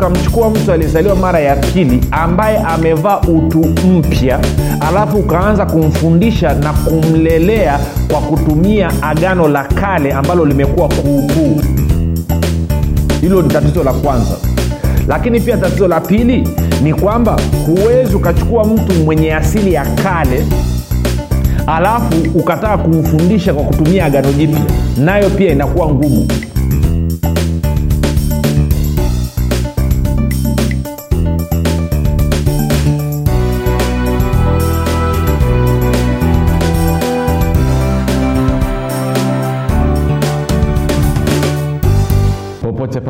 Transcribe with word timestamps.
ukamchukua 0.00 0.50
mtu 0.50 0.72
aliyezaliwa 0.72 1.16
mara 1.16 1.40
ya 1.40 1.56
pili 1.56 2.00
ambaye 2.10 2.58
amevaa 2.58 3.20
utu 3.20 3.58
mpya 3.86 4.38
alafu 4.88 5.16
ukaanza 5.16 5.66
kumfundisha 5.66 6.54
na 6.54 6.72
kumlelea 6.72 7.78
kwa 8.10 8.20
kutumia 8.20 8.90
agano 9.02 9.48
la 9.48 9.64
kale 9.64 10.12
ambalo 10.12 10.44
limekuwa 10.44 10.88
kuukuu. 10.88 11.60
Hilo 13.20 13.42
ni 13.42 13.48
tatizo 13.48 13.84
la 13.84 13.92
kwanza. 13.92 14.36
Lakini 15.08 15.40
pia 15.40 15.56
tatizo 15.56 15.88
la 15.88 16.00
pili 16.00 16.48
ni 16.82 16.94
kwamba 16.94 17.36
huwezi 17.66 18.16
ukachukua 18.16 18.64
mtu 18.64 18.94
mwenye 19.04 19.34
asili 19.34 19.72
ya 19.74 19.84
kale 19.86 20.46
alafu 21.66 22.14
ukataka 22.34 22.78
kumfundisha 22.78 23.54
kwa 23.54 23.64
kutumia 23.64 24.04
agano 24.04 24.32
jipya. 24.32 24.60
Nayo 24.96 25.30
pia 25.30 25.52
inakuwa 25.52 25.88
ngumu 25.88 26.28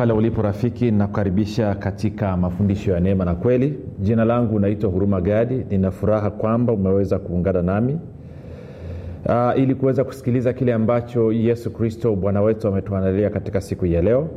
pale 0.01 0.13
ulipo 0.13 0.41
rafiki 0.41 0.91
nakukaribisha 0.91 1.75
katika 1.75 2.37
mafundisho 2.37 2.91
ya 2.91 2.99
neema 2.99 3.25
na 3.25 3.35
kweli. 3.35 3.79
Jina 3.99 4.25
langu 4.25 4.59
naitwa 4.59 4.89
huruma 4.89 5.21
gadi. 5.21 5.65
Nina 5.69 5.91
furaha 5.91 6.29
kwamba 6.31 6.73
umeweza 6.73 7.19
kuungana 7.19 7.61
nami. 7.61 7.99
Uh, 9.25 9.59
ili 9.59 9.75
kuweza 9.75 10.03
kusikiliza 10.03 10.53
kile 10.53 10.73
ambacho 10.73 11.31
yesu 11.31 11.71
kristo 11.73 12.15
bwana 12.15 12.41
wetu 12.41 12.67
ametuandalia 12.67 13.29
katika 13.29 13.61
siku 13.61 13.85
ya 13.85 14.01
leo. 14.01 14.27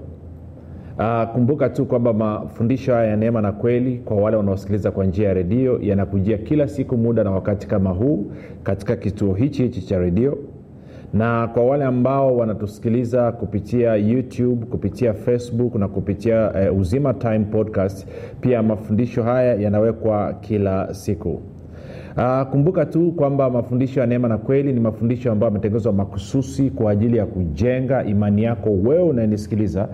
Uh, 0.99 1.25
kumbuka 1.33 1.69
tu 1.69 1.87
kwamba 1.87 2.13
mafundisho 2.13 2.95
haya 2.95 3.07
ya 3.11 3.17
neema 3.17 3.41
na 3.43 3.53
kweli 3.53 3.99
kwa 3.99 4.17
wale 4.17 4.37
wanaosikiliza 4.37 4.91
kwa 4.91 5.05
njia 5.05 5.29
ya 5.29 5.35
redio 5.35 5.79
yanakujia 5.83 6.39
kila 6.39 6.69
siku 6.69 6.97
muda 6.97 7.25
na 7.25 7.31
wakati 7.31 7.67
kama 7.69 7.91
huu 7.91 8.33
katika 8.63 8.97
kituo 8.97 9.35
hichi 9.35 9.63
hichi 9.63 9.83
cha 9.83 9.99
redio 9.99 10.39
na 11.15 11.49
kwa 11.49 11.65
wale 11.65 11.85
ambao 11.85 12.37
wanatusikiliza 12.37 13.33
kupitia 13.33 13.95
youtube 13.97 14.67
kupitia 14.67 15.15
facebook 15.15 15.75
na 15.75 15.89
kupitia 15.89 16.53
eh, 16.63 16.77
uzima 16.79 17.15
time 17.15 17.39
podcast 17.39 18.09
pia 18.41 18.63
mafundisho 18.63 19.23
haya 19.23 19.55
yanawekwa 19.55 20.33
kila 20.41 20.95
siku. 20.95 21.41
Uh, 22.17 22.43
kumbuka 22.51 22.87
tu 22.87 23.13
kwamba 23.13 23.51
mafundisho 23.51 24.01
ya 24.01 24.07
neema 24.07 24.29
na 24.29 24.39
kweli 24.39 24.73
ni 24.73 24.81
mafundisho 24.81 25.33
ambayo 25.33 25.49
yametengenezwa 25.51 25.93
makususi 25.93 26.71
kwa 26.71 26.91
ajili 26.91 27.17
ya 27.17 27.27
kujenga 27.27 28.05
imani 28.05 28.43
yako 28.43 28.71
wewe 28.71 29.03
unayenisikiliza 29.03 29.89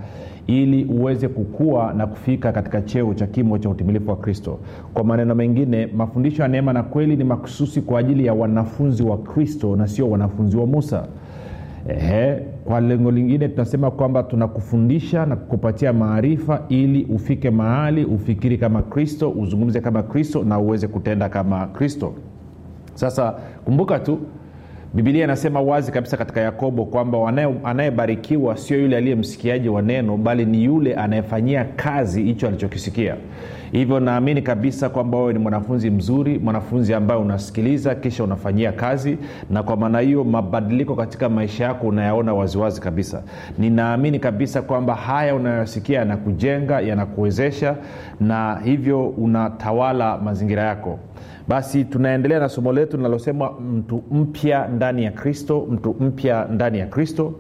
ili 0.51 0.85
uweze 0.85 1.29
kukua 1.29 1.93
na 1.93 2.07
kufika 2.07 2.53
katika 2.53 2.83
cheo 2.83 3.15
cha 3.15 3.27
kimo 3.27 3.59
cha 3.59 3.69
utimilifu 3.71 4.11
wa 4.11 4.17
kristo. 4.17 4.59
Kwa 4.95 5.05
maneno 5.05 5.35
mengine 5.35 5.87
mafundisho 5.87 6.43
ya 6.43 6.49
neema 6.49 6.73
na 6.73 6.83
kweli 6.83 7.17
ni 7.17 7.25
makususi 7.25 7.81
kwa 7.83 8.01
ajili 8.01 8.27
ya 8.27 8.35
wanafunzi 8.35 9.03
wa 9.03 9.19
kristo 9.19 9.77
na 9.77 9.87
sio 9.89 10.11
wanafunzi 10.11 10.57
wa 10.57 10.67
musa. 10.67 11.07
Ehe, 11.89 12.37
kwa 12.65 12.81
lengo 12.81 13.11
lingine 13.11 13.49
tunasema 13.49 13.91
kwamba 13.91 14.23
tunakufundisha 14.23 15.27
na 15.27 15.37
kukupatia 15.37 15.93
maarifa 15.93 16.63
ili 16.69 17.05
ufike 17.05 17.51
mahali 17.51 18.05
ufikiri 18.05 18.59
kama 18.59 18.83
kristo 18.83 19.31
uzungumze 19.31 19.81
kama 19.81 20.03
kristo 20.03 20.45
na 20.45 20.59
uweze 20.59 20.89
kutenda 20.89 21.29
kama 21.29 21.67
kristo. 21.67 22.13
Sasa 22.95 23.35
kumbuka 23.65 23.99
tu 23.99 24.19
bibilia 24.95 25.25
inasema 25.25 25.61
wazi 25.61 25.93
kabisa 25.93 26.17
katika 26.17 26.41
yakobo 26.41 26.85
kwamba 26.85 27.19
anayebarikiwa 27.65 28.57
sio 28.57 28.81
yule 28.81 28.97
aliye 28.97 29.15
msikiaji 29.15 29.69
wa 29.69 29.83
neno 29.83 30.17
bali 30.17 30.45
ni 30.45 30.65
yule 30.65 30.95
anayefanyia 30.95 31.65
kazi 31.65 32.23
hicho 32.23 32.49
alichokisikia. 32.49 33.17
Hivyo 33.73 34.01
naamini 34.01 34.43
kabisa 34.43 34.89
kwamba 34.89 35.19
wewe 35.19 35.33
ni 35.33 35.39
mwanafunzi 35.39 35.91
mzuri 35.91 36.39
mwanafunzi 36.39 36.95
ambaye 36.95 37.21
unasikiliza 37.21 37.95
kisha 37.95 38.25
unafanyia 38.25 38.73
kazi 38.73 39.19
na 39.51 39.63
kwa 39.63 39.77
maana 39.77 40.01
hiyo 40.01 40.25
mabadiliko 40.25 40.95
katika 40.97 41.29
maisha 41.29 41.65
yako 41.65 41.87
unayaona 41.87 42.35
waziwazi 42.35 42.81
kabisa. 42.81 43.23
Ninaamini 43.59 44.19
kabisa 44.19 44.63
kwamba 44.63 44.95
haya 44.95 45.35
unayosikia 45.35 45.99
yanakujenga 45.99 46.81
yanakuwezesha 46.81 47.77
na 48.21 48.61
hivyo 48.65 49.09
unatawala 49.09 50.19
mazingira 50.19 50.63
yako 50.63 50.99
basi 51.51 51.85
tunaendelea 51.85 52.39
na 52.41 52.49
somo 52.49 52.73
letu 52.73 52.97
linalosema 52.97 53.51
mtu 53.51 54.03
mpya 54.11 54.69
ndani 54.69 55.05
ya 55.05 55.11
kristo 55.11 55.67
mtu 55.71 55.97
mpya 56.01 56.45
ndani 56.51 56.79
ya 56.79 56.87
kristo. 56.87 57.33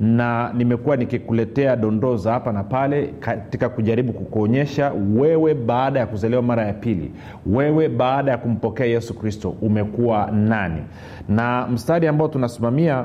Na 0.00 0.52
nimekuwa 0.56 0.96
nikikuletea 0.96 1.76
dondoo 1.76 2.16
za 2.16 2.32
hapa 2.32 2.52
na 2.52 2.64
pale 2.64 3.06
katika 3.20 3.68
kujaribu 3.68 4.12
kukuonyesha 4.12 4.92
wewe 5.16 5.54
baada 5.54 6.00
ya 6.00 6.06
kuzaliwa 6.06 6.42
mara 6.42 6.66
ya 6.66 6.72
pili 6.72 7.12
wewe 7.46 7.88
baada 7.88 8.30
ya 8.30 8.38
kumpokea 8.38 8.86
yesu 8.86 9.14
kristo 9.14 9.54
umekuwa 9.62 10.30
nani? 10.30 10.82
Na 11.28 11.66
mstari 11.66 12.06
ambao 12.06 12.28
tunasimamia 12.28 13.04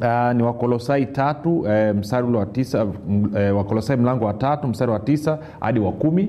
Uh, 0.00 0.32
ni 0.36 0.42
wakolosai 0.42 1.06
tatu 1.06 1.66
eh, 1.68 1.94
mstari 1.94 2.26
ule 2.26 2.38
wa 2.38 2.46
tisa 2.46 2.86
eh, 3.36 3.56
wakolosai 3.56 3.96
mlango 3.96 4.24
wa 4.24 4.34
tatu 4.34 4.68
mstari 4.68 4.90
wa 4.92 4.98
tisa 5.00 5.38
hadi 5.60 5.80
wa 5.80 5.92
kumi 5.92 6.28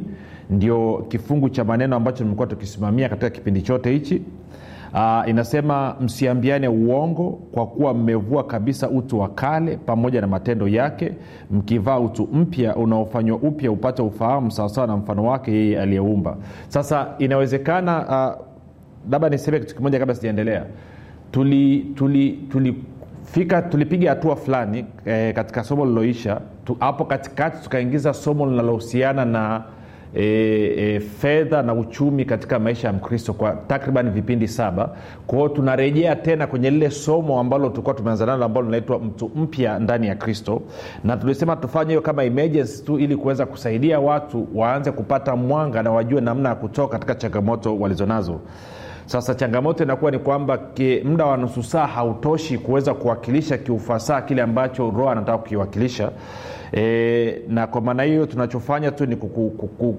ndio 0.52 1.06
kifungu 1.10 1.50
cha 1.50 1.64
maneno 1.64 1.96
ambacho 1.96 2.24
tumekuwa 2.24 2.48
tukisimamia 2.48 3.10
katika 3.10 3.30
kipindi 3.30 3.62
chote 3.62 3.92
hichi. 3.92 4.22
Uh, 4.94 5.30
inasema 5.30 5.96
msiambiane 6.02 6.68
uongo 6.68 7.30
kwa 7.52 7.68
kuwa 7.68 7.94
mmevua 7.94 8.44
kabisa 8.44 8.90
utu 8.90 9.20
wa 9.20 9.30
kale 9.30 9.78
pamoja 9.78 10.22
na 10.22 10.28
matendo 10.28 10.68
yake 10.68 11.14
mkivaa 11.52 12.00
utu 12.00 12.30
mpya 12.34 12.76
unaofanywa 12.76 13.38
upya 13.38 13.72
upate 13.72 14.02
ufahamu 14.02 14.52
sawasawa 14.52 14.88
na 14.88 14.98
mfano 14.98 15.26
wake 15.26 15.52
yeye 15.52 15.82
aliyeumba. 15.82 16.38
Sasa 16.68 17.08
inawezekana 17.20 17.94
labda 19.12 19.28
uh, 19.28 19.32
niseme 19.34 19.60
kitu 19.60 19.76
kimoja 19.76 20.00
kabla 20.00 20.16
sijaendelea. 20.16 20.66
Tuli 21.32 21.80
tuli 21.96 22.32
tuli 22.52 22.76
tulipiga 23.70 24.10
hatua 24.10 24.36
fulani 24.36 24.86
e, 25.06 25.34
katika 25.34 25.64
somo 25.64 25.86
liloisha 25.86 26.42
hapo 26.80 27.06
katikati 27.06 27.64
tukaingiza 27.64 28.14
somo 28.14 28.46
linalohusiana 28.46 29.26
na 29.26 29.64
e, 30.16 30.24
e, 30.78 31.00
fedha 31.00 31.62
na 31.62 31.74
uchumi 31.74 32.26
katika 32.26 32.60
maisha 32.60 32.88
ya 32.88 32.94
mkristo 32.94 33.34
kwa 33.34 33.52
takriban 33.52 34.12
vipindi 34.12 34.48
saba. 34.48 34.90
Kwao 35.28 35.50
tunarejea 35.50 36.16
tena 36.16 36.48
kwenye 36.48 36.70
lile 36.70 36.90
somo 36.92 37.40
ambalo 37.40 37.70
tulikuwa 37.70 37.96
tumeanza 37.96 38.26
nalo 38.26 38.46
ambalo 38.46 38.66
linaitwa 38.66 39.00
mtu 39.00 39.32
mpya 39.36 39.80
ndani 39.80 40.08
ya 40.08 40.16
kristo. 40.16 40.62
Na 41.04 41.18
tulisema 41.18 41.56
tufanye 41.56 41.90
hiyo 41.90 42.02
kama 42.02 42.24
emergency 42.24 42.84
tu 42.84 43.00
ili 43.00 43.16
kuweza 43.18 43.46
kusaidia 43.46 44.00
watu 44.00 44.48
waanze 44.56 44.92
kupata 44.92 45.36
mwanga 45.36 45.84
na 45.84 45.92
wajue 45.92 46.22
namna 46.22 46.50
ya 46.50 46.56
kutoka 46.56 46.92
katika 46.94 47.16
changamoto 47.16 47.78
walizonazo 47.80 48.40
sasa 49.12 49.36
changamoto 49.36 49.84
inakuwa 49.84 50.12
ni 50.12 50.20
kwamba 50.20 50.60
muda 51.04 51.26
wa 51.26 51.38
nusu 51.38 51.64
saa 51.64 51.86
hautoshi 51.88 52.58
kuweza 52.58 52.94
kuwakilisha 52.94 53.58
kiufasaha 53.58 54.22
kile 54.22 54.42
ambacho 54.42 54.84
roho 54.92 55.10
anataka 55.10 55.38
kukiwakilisha. 55.38 56.12
E, 56.74 57.42
na 57.48 57.68
kwa 57.68 57.82
maana 57.82 58.04
hiyo 58.04 58.26
tunachofanya 58.26 58.92
tu 58.92 59.06
ni 59.06 59.16
kuku, 59.16 59.50
kuku, 59.50 59.96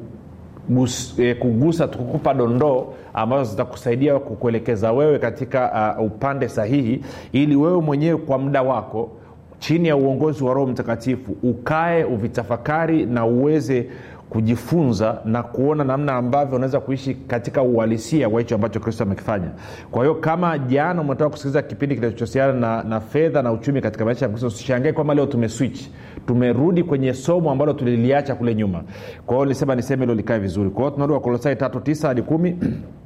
gus, 0.68 1.18
eh, 1.18 1.38
kugusa 1.38 1.88
tukukupa 1.88 2.34
dondoo 2.34 2.86
ambazo 3.14 3.50
zitakusaidia 3.50 4.18
kukuelekeza 4.18 4.92
wewe 4.92 5.18
katika 5.18 5.94
uh, 5.98 6.04
upande 6.06 6.48
sahihi 6.48 7.00
ili 7.32 7.56
wewe 7.56 7.80
mwenyewe 7.80 8.16
kwa 8.16 8.38
muda 8.38 8.62
wako 8.62 9.10
chini 9.58 9.88
ya 9.88 9.96
uongozi 9.96 10.44
wa 10.44 10.54
roho 10.54 10.66
mtakatifu 10.66 11.36
ukae 11.42 12.04
uvitafakari 12.04 13.06
na 13.06 13.26
uweze 13.26 13.86
kujifunza 14.32 15.18
na 15.24 15.42
kuona 15.42 15.84
namna 15.84 16.12
ambavyo 16.14 16.56
unaweza 16.56 16.80
kuishi 16.80 17.14
katika 17.14 17.62
uhalisia 17.62 18.28
wa 18.28 18.40
hicho 18.40 18.54
ambacho 18.54 18.80
kristo 18.80 19.04
amekifanya. 19.04 19.48
Kwa 19.90 20.02
hiyo 20.02 20.14
kama 20.14 20.58
jana 20.58 21.00
umetoka 21.00 21.30
kusikiliza 21.30 21.62
kipindi 21.62 21.94
kinachohusiana 21.94 22.52
na, 22.52 22.82
na 22.82 23.00
fedha 23.00 23.42
na 23.42 23.52
uchumi 23.52 23.80
katika 23.80 24.04
maisha 24.04 24.24
ya 24.24 24.28
kristo 24.28 24.46
usishangae 24.46 24.92
kwamba 24.92 25.14
leo 25.14 25.26
tumeswitch 25.26 25.80
tumerudi 26.26 26.82
kwenye 26.82 27.14
somo 27.14 27.50
ambalo 27.50 27.72
tuliliacha 27.72 28.34
kule 28.34 28.54
nyuma. 28.54 28.82
Kwa 29.26 29.36
hiyo 29.36 29.46
nisema 29.48 29.74
niseme 29.74 30.02
hilo 30.02 30.14
likae 30.14 30.38
vizuri. 30.38 30.70
Kwa 30.70 30.80
hiyo 30.82 30.90
tunarudi 30.90 31.14
wakolosai 31.14 31.56
tatu 31.56 31.80
tisa 31.80 32.08
hadi 32.08 32.22
kumi 32.22 32.56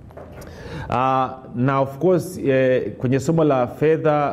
Uh, 0.88 0.94
na 1.54 1.80
of 1.80 1.98
course 1.98 2.38
eh, 2.38 2.92
kwenye 2.98 3.20
somo 3.20 3.44
la 3.44 3.66
fedha 3.66 4.30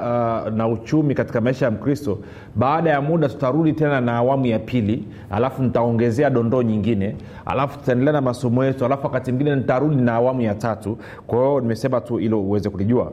uh, 0.48 0.54
na 0.54 0.68
uchumi 0.68 1.16
katika 1.16 1.42
maisha 1.42 1.66
ya 1.66 1.72
mkristo 1.72 2.20
baada 2.56 2.90
ya 2.90 3.02
muda 3.02 3.30
tutarudi 3.30 3.74
tena 3.74 4.02
na 4.02 4.16
awamu 4.18 4.46
ya 4.46 4.60
pili 4.60 5.04
alafu 5.32 5.64
nitaongezea 5.64 6.30
dondoo 6.30 6.62
nyingine 6.62 7.16
alafu 7.46 7.80
tutaendelea 7.80 8.14
na 8.14 8.22
masomo 8.22 8.66
yetu 8.66 8.86
alafu 8.86 9.04
wakati 9.06 9.32
mwingine 9.32 9.56
nitarudi 9.56 9.96
na 9.96 10.14
awamu 10.14 10.42
ya 10.42 10.56
tatu. 10.56 10.98
Kwa 11.28 11.40
hiyo 11.40 11.60
nimesema 11.60 12.02
tu 12.02 12.20
ilo 12.20 12.42
uweze 12.42 12.70
kulijua. 12.70 13.12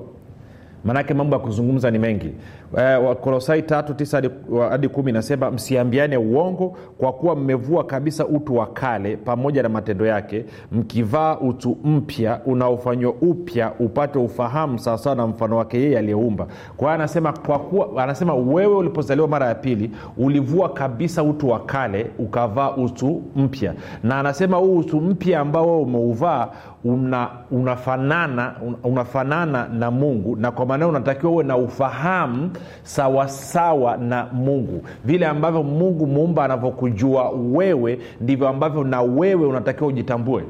Maanake 0.85 1.15
mambo 1.15 1.37
ya 1.37 1.43
kuzungumza 1.43 1.91
ni 1.91 1.99
mengi 1.99 2.31
eh, 2.79 3.05
wakolosai 3.05 3.63
tatu 3.63 3.95
tisa 3.95 4.23
hadi- 4.71 4.89
kumi 4.89 5.11
inasema 5.11 5.51
msiambiane 5.51 6.17
uongo 6.17 6.77
kwa 6.99 7.13
kuwa 7.13 7.37
mmevua 7.37 7.85
kabisa 7.85 8.27
utu 8.27 8.57
wa 8.57 8.67
kale 8.67 9.17
pamoja 9.17 9.63
na 9.63 9.69
matendo 9.69 10.07
yake 10.07 10.45
mkivaa 10.73 11.37
utu 11.39 11.77
mpya 11.85 12.41
unaofanywa 12.47 13.13
upya 13.13 13.73
upate 13.79 14.19
ufahamu 14.19 14.79
sawasawa 14.79 15.17
na 15.17 15.27
mfano 15.27 15.57
wake 15.57 15.79
yeye 15.81 15.99
aliyeumba. 15.99 16.47
Kwa 16.77 16.87
hiyo 16.89 16.91
anasema 16.95 17.33
kwa 17.33 17.59
kuwa 17.59 18.03
anasema 18.03 18.35
wewe 18.35 18.77
ulipozaliwa 18.77 19.29
mara 19.29 19.47
ya 19.47 19.55
pili 19.55 19.91
ulivua 20.19 20.69
kabisa 20.69 21.23
utu 21.23 21.49
wa 21.49 21.61
kale 21.61 22.07
ukavaa 22.19 22.71
utu 22.77 23.23
mpya. 23.37 23.75
Na 24.03 24.19
anasema 24.21 24.57
huu 24.57 24.77
utu 24.79 25.01
mpya 25.01 25.41
ambao 25.41 25.83
umeuvaa 25.83 26.49
una, 26.85 27.29
unafanana 27.51 28.55
unafanana 28.85 29.69
na 29.69 29.91
mungu 29.91 30.37
na 30.37 30.51
kwa 30.51 30.67
maana 30.67 30.89
unatakiwa 30.89 31.33
uwe 31.33 31.45
na 31.45 31.57
ufahamu 31.57 32.51
sawasawa 32.83 33.97
na 33.97 34.27
mungu. 34.33 34.83
Vile 35.05 35.27
ambavyo 35.27 35.63
mungu 35.63 36.07
muumba 36.07 36.45
anavyokujua 36.45 37.31
wewe 37.31 37.99
ndivyo 38.21 38.49
ambavyo 38.49 38.85
na 38.85 39.03
wewe 39.03 39.47
unatakiwa 39.47 39.89
ujitambue. 39.89 40.45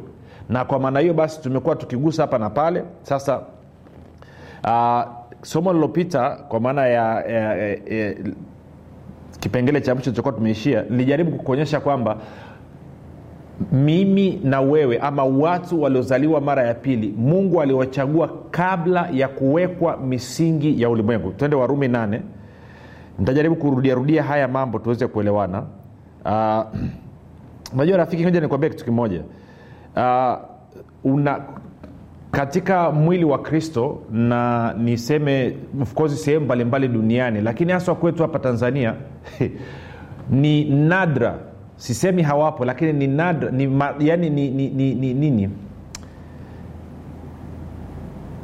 Na 0.49 0.65
kwa 0.65 0.79
maana 0.79 1.01
hiyo 1.01 1.15
basi 1.15 1.41
tumekuwa 1.41 1.77
tukigusa 1.77 2.23
hapa 2.23 2.39
na 2.39 2.51
pale. 2.51 2.83
Sasa 3.03 3.41
uh, 4.65 5.03
somo 5.43 5.73
lilopita 5.73 6.31
kwa 6.31 6.61
maana 6.61 6.87
ya, 6.87 7.25
ya, 7.25 7.55
ya, 7.57 7.69
ya 7.69 8.15
kipengele 9.41 9.81
cha 9.81 9.95
mwisho 9.95 10.05
tulichokuwa 10.11 10.35
tumeishia 10.35 10.85
nilijaribu 10.91 11.31
kukuonyesha 11.37 11.81
kwamba 11.81 12.17
mimi 13.73 14.41
na 14.45 14.61
wewe 14.61 14.99
ama 14.99 15.25
watu 15.25 15.83
waliozaliwa 15.83 16.41
mara 16.41 16.63
ya 16.67 16.75
pili 16.75 17.15
mungu 17.19 17.63
aliwachagua 17.63 18.31
kabla 18.51 19.09
ya 19.13 19.29
kuwekwa 19.29 19.97
misingi 19.97 20.83
ya 20.83 20.91
ulimwengu. 20.91 21.31
Twende 21.31 21.57
warumi 21.57 21.89
nane. 21.89 22.23
Nitajaribu 23.19 23.57
kurudiarudia 23.57 24.23
haya 24.23 24.49
mambo 24.49 24.79
tuweze 24.79 25.07
kuelewana. 25.07 25.63
Unajua 27.75 27.95
uh, 27.95 27.97
rafiki 27.97 28.25
moja 28.25 28.41
nikuambia 28.41 28.71
kitu 28.71 28.85
kimoja. 28.85 29.23
Uh, 29.97 30.35
una 31.05 31.41
katika 32.31 32.91
mwili 32.91 33.25
wa 33.25 33.39
kristo 33.39 33.99
na 34.11 34.73
niseme 34.79 35.57
of 35.83 35.95
course 35.95 36.25
sehemu 36.25 36.45
mbalimbali 36.45 36.89
duniani 36.89 37.41
lakini 37.41 37.73
haswa 37.73 37.95
kwetu 37.95 38.23
hapa 38.23 38.39
tanzania 38.39 38.95
ni 40.31 40.65
nadra 40.65 41.39
sisemi 41.81 42.23
hawapo 42.23 42.65
lakini 42.65 42.93
ni 42.93 43.07
nadra 43.07 43.51
ni, 43.51 43.67
ma, 43.67 43.95
yani 43.99 44.31
ni, 44.31 44.51
ni, 44.51 44.69
ni, 44.69 44.95
ni 44.95 45.15
nini 45.15 45.51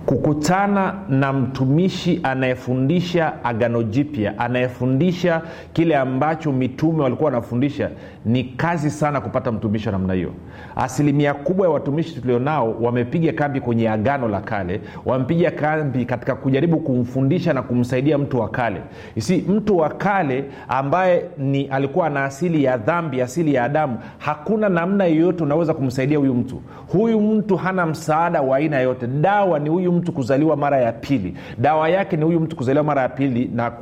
kukutana 0.07 0.95
na 1.09 1.33
mtumishi 1.33 2.21
anayefundisha 2.23 3.45
agano 3.45 3.83
jipya 3.83 4.39
anayefundisha 4.39 5.43
kile 5.73 5.97
ambacho 5.97 6.53
mitume 6.53 7.03
walikuwa 7.03 7.31
wanafundisha. 7.31 7.91
Ni 8.25 8.45
kazi 8.45 8.91
sana 8.91 9.21
kupata 9.21 9.53
mtumishi 9.53 9.89
wa 9.89 9.93
namna 9.93 10.15
hiyo. 10.15 10.31
Asilimia 10.77 11.35
kubwa 11.35 11.67
ya 11.67 11.73
watumishi 11.73 12.21
tulionao 12.21 12.77
wamepiga 12.81 13.33
kambi 13.33 13.61
kwenye 13.61 13.89
agano 13.91 14.29
la 14.29 14.41
kale 14.41 14.81
wamepiga 15.05 15.51
kambi 15.51 16.05
katika 16.05 16.35
kujaribu 16.35 16.77
kumfundisha 16.81 17.53
na 17.53 17.63
kumsaidia 17.63 18.19
mtu 18.19 18.41
wa 18.41 18.49
kale. 18.49 18.81
Si 19.19 19.37
mtu 19.49 19.77
wa 19.79 19.89
kale 19.89 20.45
ambaye 20.69 21.25
ni 21.39 21.65
alikuwa 21.65 22.11
na 22.11 22.25
asili 22.25 22.65
ya 22.65 22.77
dhambi 22.77 23.23
asili 23.23 23.55
ya 23.55 23.65
adamu 23.65 23.99
hakuna 24.19 24.69
namna 24.69 25.05
yoyote 25.05 25.43
unaweza 25.45 25.75
kumsaidia 25.75 26.19
huyu 26.19 26.35
mtu. 26.35 26.63
Huyu 26.93 27.21
mtu 27.21 27.57
hana 27.57 27.87
msaada 27.87 28.43
wa 28.43 28.57
aina 28.57 28.77
yoyote. 28.77 29.07
Dawa 29.07 29.59
ni 29.59 29.69
huyu 29.71 29.93
mtu 29.97 30.13
kuzaliwa 30.13 30.57
mara 30.57 30.79
ya 30.81 30.93
pili. 30.93 31.37
Dawa 31.59 31.89
yake 31.89 32.17
ni 32.17 32.25
huyu 32.25 32.41
mtu 32.41 32.57
kuzaliwa 32.57 32.85
mara 32.85 33.03
ya 33.03 33.09
pili 33.09 33.51
na, 33.55 33.73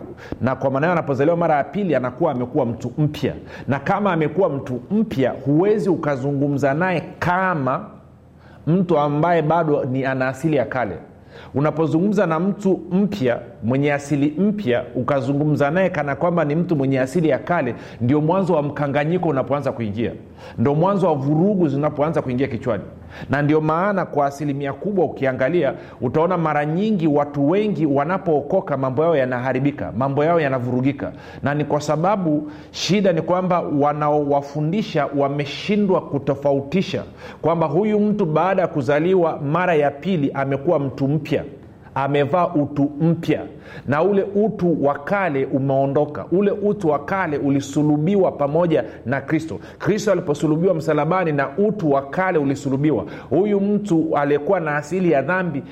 na 0.40 0.56
kwa 0.56 0.70
maana 0.70 0.93
anapozaliwa 0.93 1.37
mara 1.37 1.56
ya 1.56 1.64
pili 1.64 1.94
anakuwa 1.94 2.32
amekuwa 2.32 2.66
mtu 2.66 2.93
mpya. 2.99 3.34
Na 3.69 3.78
kama 3.78 4.12
amekuwa 4.12 4.49
mtu 4.49 4.81
mpya 4.90 5.31
huwezi 5.44 5.88
ukazungumza 5.88 6.75
naye 6.75 7.02
kama 7.19 7.87
mtu 8.66 8.99
ambaye 8.99 9.43
bado 9.43 9.84
ni 9.84 10.05
ana 10.05 10.28
asili 10.28 10.56
ya 10.56 10.64
kale. 10.64 10.96
Unapozungumza 11.55 12.26
na 12.26 12.40
mtu 12.40 12.81
mpya 12.90 13.40
mwenye 13.62 13.93
asili 13.93 14.34
mpya 14.40 14.84
ukazungumza 14.94 15.70
naye 15.70 15.90
kana 15.90 16.17
kwamba 16.17 16.44
ni 16.44 16.55
mtu 16.55 16.76
mwenye 16.76 17.00
asili 17.00 17.28
ya 17.28 17.38
kale 17.38 17.75
ndio 18.00 18.20
mwanzo 18.20 18.55
wa 18.55 18.62
mkanganyiko 18.62 19.28
unapoanza 19.28 19.72
kuingia. 19.72 20.12
Ndo 20.58 20.75
mwanzo 20.75 21.06
wa 21.06 21.14
vurugu 21.14 21.69
zinapoanza 21.69 22.22
kuingia 22.22 22.46
kichwani 22.49 22.82
na 23.31 23.43
ndio 23.43 23.61
maana 23.61 24.06
kwa 24.06 24.26
asilimia 24.26 24.72
kubwa 24.72 25.05
ukiangalia 25.05 25.75
utaona 26.00 26.38
mara 26.38 26.66
nyingi 26.66 27.06
watu 27.06 27.50
wengi 27.50 27.87
wanapookoka 27.87 28.76
mambo 28.76 29.02
yao 29.02 29.16
yanaharibika 29.16 29.93
mambo 29.96 30.25
yao 30.25 30.40
yanavurugika. 30.40 31.12
Na 31.43 31.55
ni 31.55 31.64
kwa 31.64 31.81
sababu 31.81 32.50
shida 32.70 33.12
ni 33.12 33.22
kwamba 33.22 33.61
wanaowafundisha 33.61 35.06
wameshindwa 35.16 36.00
kutofautisha 36.00 37.02
kwamba 37.43 37.66
huyu 37.66 38.00
mtu 38.00 38.26
baada 38.26 38.62
ya 38.62 38.69
kuzaliwa 38.69 39.40
mara 39.40 39.75
ya 39.75 39.90
pili 39.90 40.31
amekuwa 40.34 40.78
mtu 40.78 41.08
mpya 41.08 41.44
amevaa 41.94 42.46
utu 42.49 42.91
mpya. 43.00 43.41
Na 43.88 44.02
ule 44.02 44.23
utu 44.35 44.85
wa 44.85 44.94
kale 44.94 45.44
umeondoka. 45.46 46.26
Ule 46.32 46.50
utu 46.50 46.88
wa 46.88 46.99
kale 46.99 47.38
ulisulubiwa 47.38 48.32
pamoja 48.32 48.85
na 49.06 49.20
kristo. 49.20 49.58
Kristo 49.79 50.12
aliposulubiwa 50.12 50.75
msalabani 50.75 51.32
na 51.32 51.49
utu 51.58 51.93
wa 51.93 52.02
kale 52.02 52.38
ulisulubiwa. 52.38 53.05
Huyu 53.31 53.61
mtu 53.61 54.17
aliyekuwa 54.17 54.61
na 54.61 54.76
asili 54.76 55.11
ya 55.12 55.23
dhambi 55.23 55.62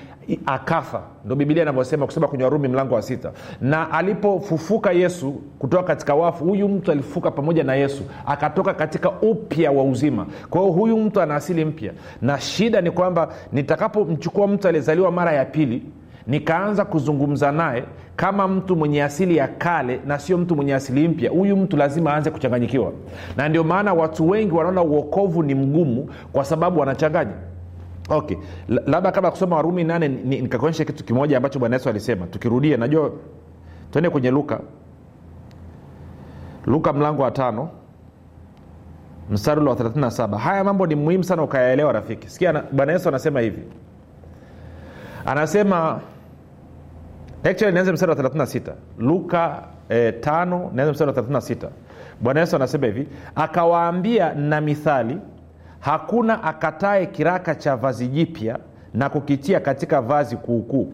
akafa. 0.46 1.02
Ndo 1.24 1.34
bibilia 1.36 1.62
inavyosema 1.62 2.06
kusema 2.06 2.28
kwenye 2.28 2.44
warumi 2.44 2.68
mlango 2.68 2.94
wa 2.94 3.02
sita. 3.02 3.32
Na 3.60 3.90
alipofufuka 3.90 4.92
yesu 4.92 5.32
kutoka 5.58 5.82
katika 5.82 6.14
wafu 6.14 6.44
huyu 6.44 6.68
mtu 6.68 6.92
alifufuka 6.92 7.30
pamoja 7.30 7.64
na 7.64 7.74
yesu 7.74 8.02
akatoka 8.26 8.74
katika 8.74 9.10
upya 9.10 9.70
wa 9.70 9.84
uzima. 9.84 10.26
Kwa 10.50 10.60
hiyo 10.60 10.72
huyu 10.72 10.96
mtu 10.96 11.20
ana 11.20 11.34
asili 11.34 11.64
mpya. 11.64 11.92
Na 12.22 12.40
shida 12.40 12.80
ni 12.80 12.90
kwamba 12.90 13.28
nitakapomchukua 13.52 14.46
mtu 14.46 14.68
aliyezaliwa 14.68 15.10
mara 15.12 15.32
ya 15.32 15.44
pili 15.44 15.82
nikaanza 16.26 16.84
kuzungumza 16.84 17.52
naye 17.52 17.84
kama 18.16 18.48
mtu 18.48 18.76
mwenye 18.76 19.02
asili 19.02 19.36
ya 19.36 19.48
kale 19.48 20.00
na 20.06 20.18
sio 20.18 20.38
mtu 20.38 20.56
mwenye 20.56 20.74
asili 20.74 21.08
mpya. 21.08 21.30
Huyu 21.30 21.56
mtu 21.56 21.76
lazima 21.76 22.12
aanze 22.12 22.30
kuchanganyikiwa. 22.30 22.92
Na 23.36 23.48
ndio 23.48 23.64
maana 23.64 23.94
watu 23.94 24.28
wengi 24.30 24.54
wanaona 24.54 24.82
uokovu 24.82 25.42
ni 25.42 25.54
mgumu 25.54 26.10
kwa 26.32 26.44
sababu 26.44 26.80
wanachanganya. 26.80 27.32
Okay 28.08 28.36
labda 28.68 28.90
labda 29.10 29.20
ya 29.20 29.30
kusoma 29.30 29.56
warumi 29.56 29.84
nane 29.84 30.08
ni- 30.08 30.40
nikakuonyesha 30.42 30.84
kitu 30.84 31.04
kimoja 31.04 31.36
ambacho 31.36 31.58
bwana 31.58 31.76
yesu 31.76 31.88
alisema. 31.88 32.26
Tukirudia 32.26 32.76
najua 32.76 33.10
tuende 33.90 34.10
kwenye 34.10 34.30
luka. 34.30 34.60
Luka 36.66 36.92
mlango 36.92 37.22
wa 37.22 37.30
tano 37.30 37.68
mstari 39.30 39.60
wa 39.60 39.74
37 39.76 40.38
haya 40.38 40.64
mambo 40.64 40.86
ni 40.86 40.94
muhimu 40.94 41.24
sana 41.24 41.42
ukayaelewa 41.42 41.92
rafiki. 41.92 42.30
Sikia 42.30 42.62
bwana 42.72 42.92
yesu 42.92 43.08
anasema 43.08 43.40
hivi. 43.40 43.62
Anasema 45.26 46.00
actually 47.44 47.72
nianze 47.72 47.92
mstari 47.92 48.12
wa 48.12 48.18
36 48.18 48.72
luka 48.98 49.62
eh, 49.88 50.14
tano 50.20 50.70
nianze 50.74 50.92
mstari 50.92 51.10
wa 51.10 51.16
36 51.22 51.68
bwana 52.20 52.40
yesu 52.40 52.56
anasema 52.56 52.86
hivi 52.86 53.08
akawaambia 53.34 54.34
na 54.34 54.60
mithali 54.60 55.18
hakuna 55.80 56.42
akatae 56.44 57.06
kiraka 57.06 57.54
cha 57.54 57.76
vazi 57.76 58.08
jipya 58.08 58.58
na 58.94 59.08
kukitia 59.08 59.60
katika 59.60 60.00
vazi 60.00 60.36
kuukuu. 60.36 60.92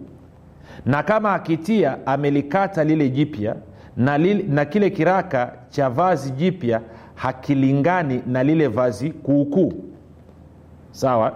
Na 0.86 1.02
kama 1.02 1.34
akitia 1.34 2.06
amelikata 2.06 2.84
lile 2.84 3.08
jipya 3.08 3.56
na, 3.96 4.18
na 4.48 4.64
kile 4.64 4.90
kiraka 4.90 5.52
cha 5.68 5.90
vazi 5.90 6.30
jipya 6.30 6.80
hakilingani 7.14 8.22
na 8.26 8.42
lile 8.42 8.68
vazi 8.68 9.10
kuukuu. 9.10 9.72
Sawa 10.90 11.32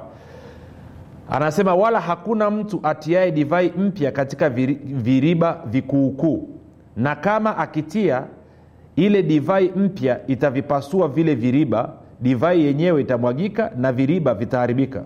anasema 1.32 1.74
wala 1.74 2.00
hakuna 2.00 2.50
mtu 2.50 2.80
atiaye 2.82 3.30
divai 3.30 3.72
mpya 3.78 4.12
katika 4.12 4.50
viriba 4.50 5.62
vikuukuu. 5.66 6.48
Na 6.96 7.16
kama 7.16 7.56
akitia 7.56 8.24
ile 8.96 9.22
divai 9.22 9.72
mpya 9.76 10.26
itavipasua 10.26 11.08
vile 11.08 11.34
viriba 11.34 11.92
divai 12.20 12.64
yenyewe 12.64 13.00
itamwagika 13.02 13.70
na 13.76 13.92
viriba 13.92 14.34
vitaharibika. 14.34 15.02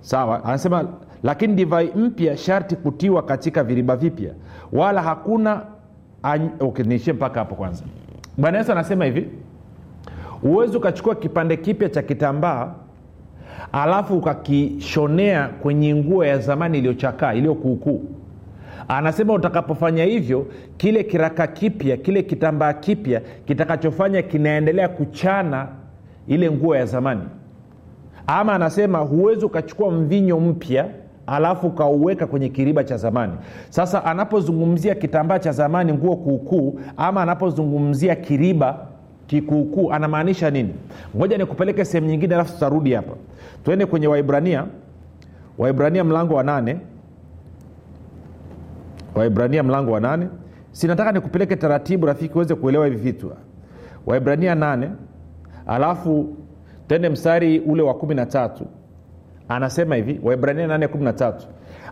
Sawa 0.00 0.44
anasema 0.44 0.88
lakini 1.22 1.54
divai 1.54 1.90
mpya 1.96 2.36
sharti 2.36 2.76
kutiwa 2.76 3.22
katika 3.22 3.64
viriba 3.64 3.96
vipya. 3.96 4.30
Wala 4.72 5.02
hakuna 5.02 5.62
any... 6.22 6.48
okay, 6.60 6.84
niishie 6.84 7.12
mpaka 7.12 7.40
hapo 7.40 7.54
kwanza. 7.54 7.84
Bwana 8.38 8.58
yesu 8.58 8.72
anasema 8.72 9.04
hivi 9.04 9.28
huwezi 10.42 10.76
ukachukua 10.76 11.14
kipande 11.14 11.56
kipya 11.56 11.88
cha 11.88 12.02
kitambaa 12.02 12.74
alafu 13.72 14.16
ukakishonea 14.18 15.48
kwenye 15.48 15.94
nguo 15.94 16.24
ya 16.24 16.38
zamani 16.38 16.78
iliyochakaa 16.78 17.34
iliyokuukuu 17.34 18.02
anasema 18.88 19.32
utakapofanya 19.32 20.04
hivyo 20.04 20.46
kile 20.76 21.04
kiraka 21.04 21.46
kipya 21.46 21.96
kile 21.96 22.22
kitambaa 22.22 22.72
kipya 22.72 23.20
kitakachofanya 23.46 24.22
kinaendelea 24.22 24.88
kuchana 24.88 25.68
ile 26.26 26.50
nguo 26.50 26.76
ya 26.76 26.86
zamani. 26.86 27.22
Ama 28.26 28.54
anasema 28.54 28.98
huwezi 28.98 29.44
ukachukua 29.44 29.90
mvinyo 29.90 30.40
mpya 30.40 30.86
alafu 31.26 31.66
ukauweka 31.66 32.26
kwenye 32.26 32.48
kiriba 32.48 32.84
cha 32.84 32.96
zamani. 32.96 33.32
Sasa 33.70 34.04
anapozungumzia 34.04 34.94
kitambaa 34.94 35.38
cha 35.38 35.52
zamani 35.52 35.92
nguo 35.92 36.16
kuukuu 36.16 36.80
ama 36.96 37.22
anapozungumzia 37.22 38.14
kiriba 38.16 38.86
kikuukuu 39.26 39.92
anamaanisha 39.92 40.50
nini? 40.50 40.74
Ngoja 41.16 41.38
nikupeleke 41.38 41.84
sehemu 41.84 42.06
nyingine 42.08 42.34
alafu 42.34 42.52
tutarudi 42.52 42.92
hapa. 42.92 43.12
Twende 43.64 43.86
kwenye 43.86 44.06
waibrania. 44.06 44.64
Waibrania 45.58 46.04
mlango 46.04 46.34
wa 46.34 46.42
nane. 46.42 46.80
Waibrania 49.14 49.62
mlango 49.62 49.92
wa 49.92 50.00
nane. 50.00 50.28
Sinataka 50.72 51.12
nikupeleke 51.12 51.56
taratibu 51.56 52.06
rafiki 52.06 52.34
uweze 52.34 52.54
kuelewa 52.54 52.86
hivi 52.86 52.96
vitu. 52.96 53.32
Waibrania 54.06 54.54
nane. 54.54 54.90
Alafu 55.66 56.36
tende 56.88 57.08
mstari 57.08 57.58
ule 57.60 57.82
wa 57.82 57.94
kumi 57.94 58.14
na 58.14 58.26
tatu. 58.26 58.66
Anasema 59.48 59.96
hivi 59.96 60.20
waibrania 60.22 60.66
813 60.66 61.34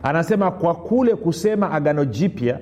anasema 0.03 0.51
kwa 0.51 0.75
kule 0.75 1.15
kusema 1.17 1.71
agano 1.71 2.05
jipya 2.05 2.59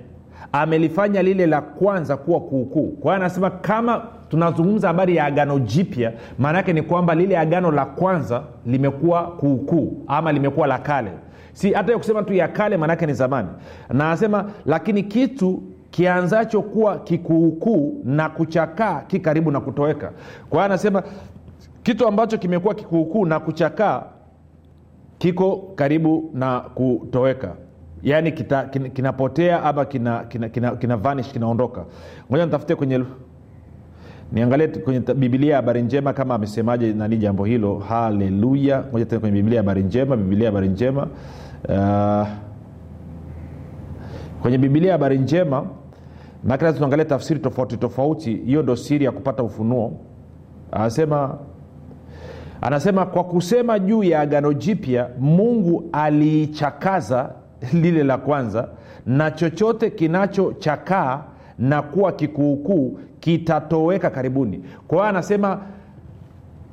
amelifanya 0.53 1.23
lile 1.23 1.47
la 1.47 1.61
kwanza 1.61 2.17
kuwa 2.17 2.41
kuukuu. 2.41 2.87
Kwa 2.89 3.13
hiyo 3.13 3.25
anasema 3.25 3.51
kama 3.51 4.03
tunazungumza 4.29 4.89
habari 4.89 5.17
ya 5.17 5.25
agano 5.25 5.59
jipya 5.59 6.13
maana 6.39 6.59
yake 6.59 6.73
ni 6.73 6.83
kwamba 6.83 7.15
lile 7.15 7.39
agano 7.39 7.71
la 7.71 7.85
kwanza 7.87 8.43
limekuwa 8.67 9.23
kuukuu 9.23 10.05
ama 10.07 10.33
limekuwa 10.33 10.67
la 10.67 10.79
kale. 10.79 11.11
Si 11.53 11.73
hata 11.73 11.99
kusema 11.99 12.23
tu 12.23 12.33
ya 12.35 12.49
kale 12.49 12.77
maanaake 12.77 13.07
ni 13.07 13.13
zamani. 13.13 13.49
Na 13.93 14.07
anasema 14.07 14.45
lakini 14.67 15.03
kitu 15.03 15.63
kianzacho 15.91 16.63
kuwa 16.63 16.99
kikuukuu 16.99 18.01
na 18.05 18.29
kuchakaa 18.29 19.01
ki 19.01 19.21
karibu 19.21 19.51
na 19.51 19.61
kutoweka. 19.61 20.07
Kwa 20.51 20.59
hiyo 20.59 20.65
anasema 20.65 21.03
kitu 21.83 22.07
ambacho 22.09 22.39
kimekuwa 22.39 22.75
kikuukuu 22.75 23.27
na 23.27 23.41
kuchakaa 23.41 24.03
kiko 25.19 25.57
karibu 25.75 26.31
na 26.35 26.61
kutoweka 26.61 27.53
yaani 28.03 28.33
kita, 28.33 28.65
kin, 28.65 28.91
kinapotea 28.91 29.63
ama 29.65 29.85
kina, 29.85 30.25
kina, 30.25 30.49
kina, 30.49 30.77
kina 30.77 30.97
vanish 30.97 31.33
kinaondoka. 31.33 31.85
Ngoja 32.31 32.45
nitafute 32.47 32.75
kwenye 32.75 33.05
niangalie 34.33 34.69
kwenye 34.69 35.01
bibilia 35.01 35.57
habari 35.57 35.83
njema 35.83 36.13
kama 36.13 36.35
amesemaje 36.35 36.93
nani 36.93 37.17
jambo 37.17 37.45
hilo. 37.45 37.79
Haleluya. 37.79 38.85
Ngoja 38.91 39.05
tena 39.07 39.21
kwenye 39.21 39.35
bibilia 39.37 39.59
habari 39.61 39.83
njema 39.83 40.17
bibilia 40.17 40.47
habari 40.49 40.69
njema. 40.69 41.07
Uh, 41.69 42.29
kwenye 44.43 44.59
bibilia 44.59 44.93
habari 44.93 45.19
njema 45.19 45.67
maana 46.45 46.73
tunaangalia 46.73 47.05
tafsiri 47.05 47.41
tofauti 47.41 47.77
tofauti. 47.77 48.35
Hiyo 48.37 48.63
ndo 48.63 48.77
siri 48.77 49.05
ya 49.05 49.13
kupata 49.13 49.43
ufunuo. 49.43 49.93
Anasema 50.73 51.39
anasema 52.61 53.07
kwa 53.07 53.25
kusema 53.25 53.79
juu 53.79 54.03
ya 54.03 54.21
agano 54.21 54.53
jipya 54.53 55.09
mungu 55.19 55.85
aliichakaza 55.93 57.31
lile 57.83 58.05
la 58.05 58.19
kwanza 58.19 58.69
na 59.07 59.31
chochote 59.31 59.91
kinachochakaa 59.91 61.23
na 61.59 61.83
kuwa 61.83 62.13
kikuukuu 62.13 62.99
kitatoweka 63.21 64.11
karibuni. 64.11 64.65
Kwa 64.89 64.99
hiyo 64.99 65.09
anasema 65.09 65.61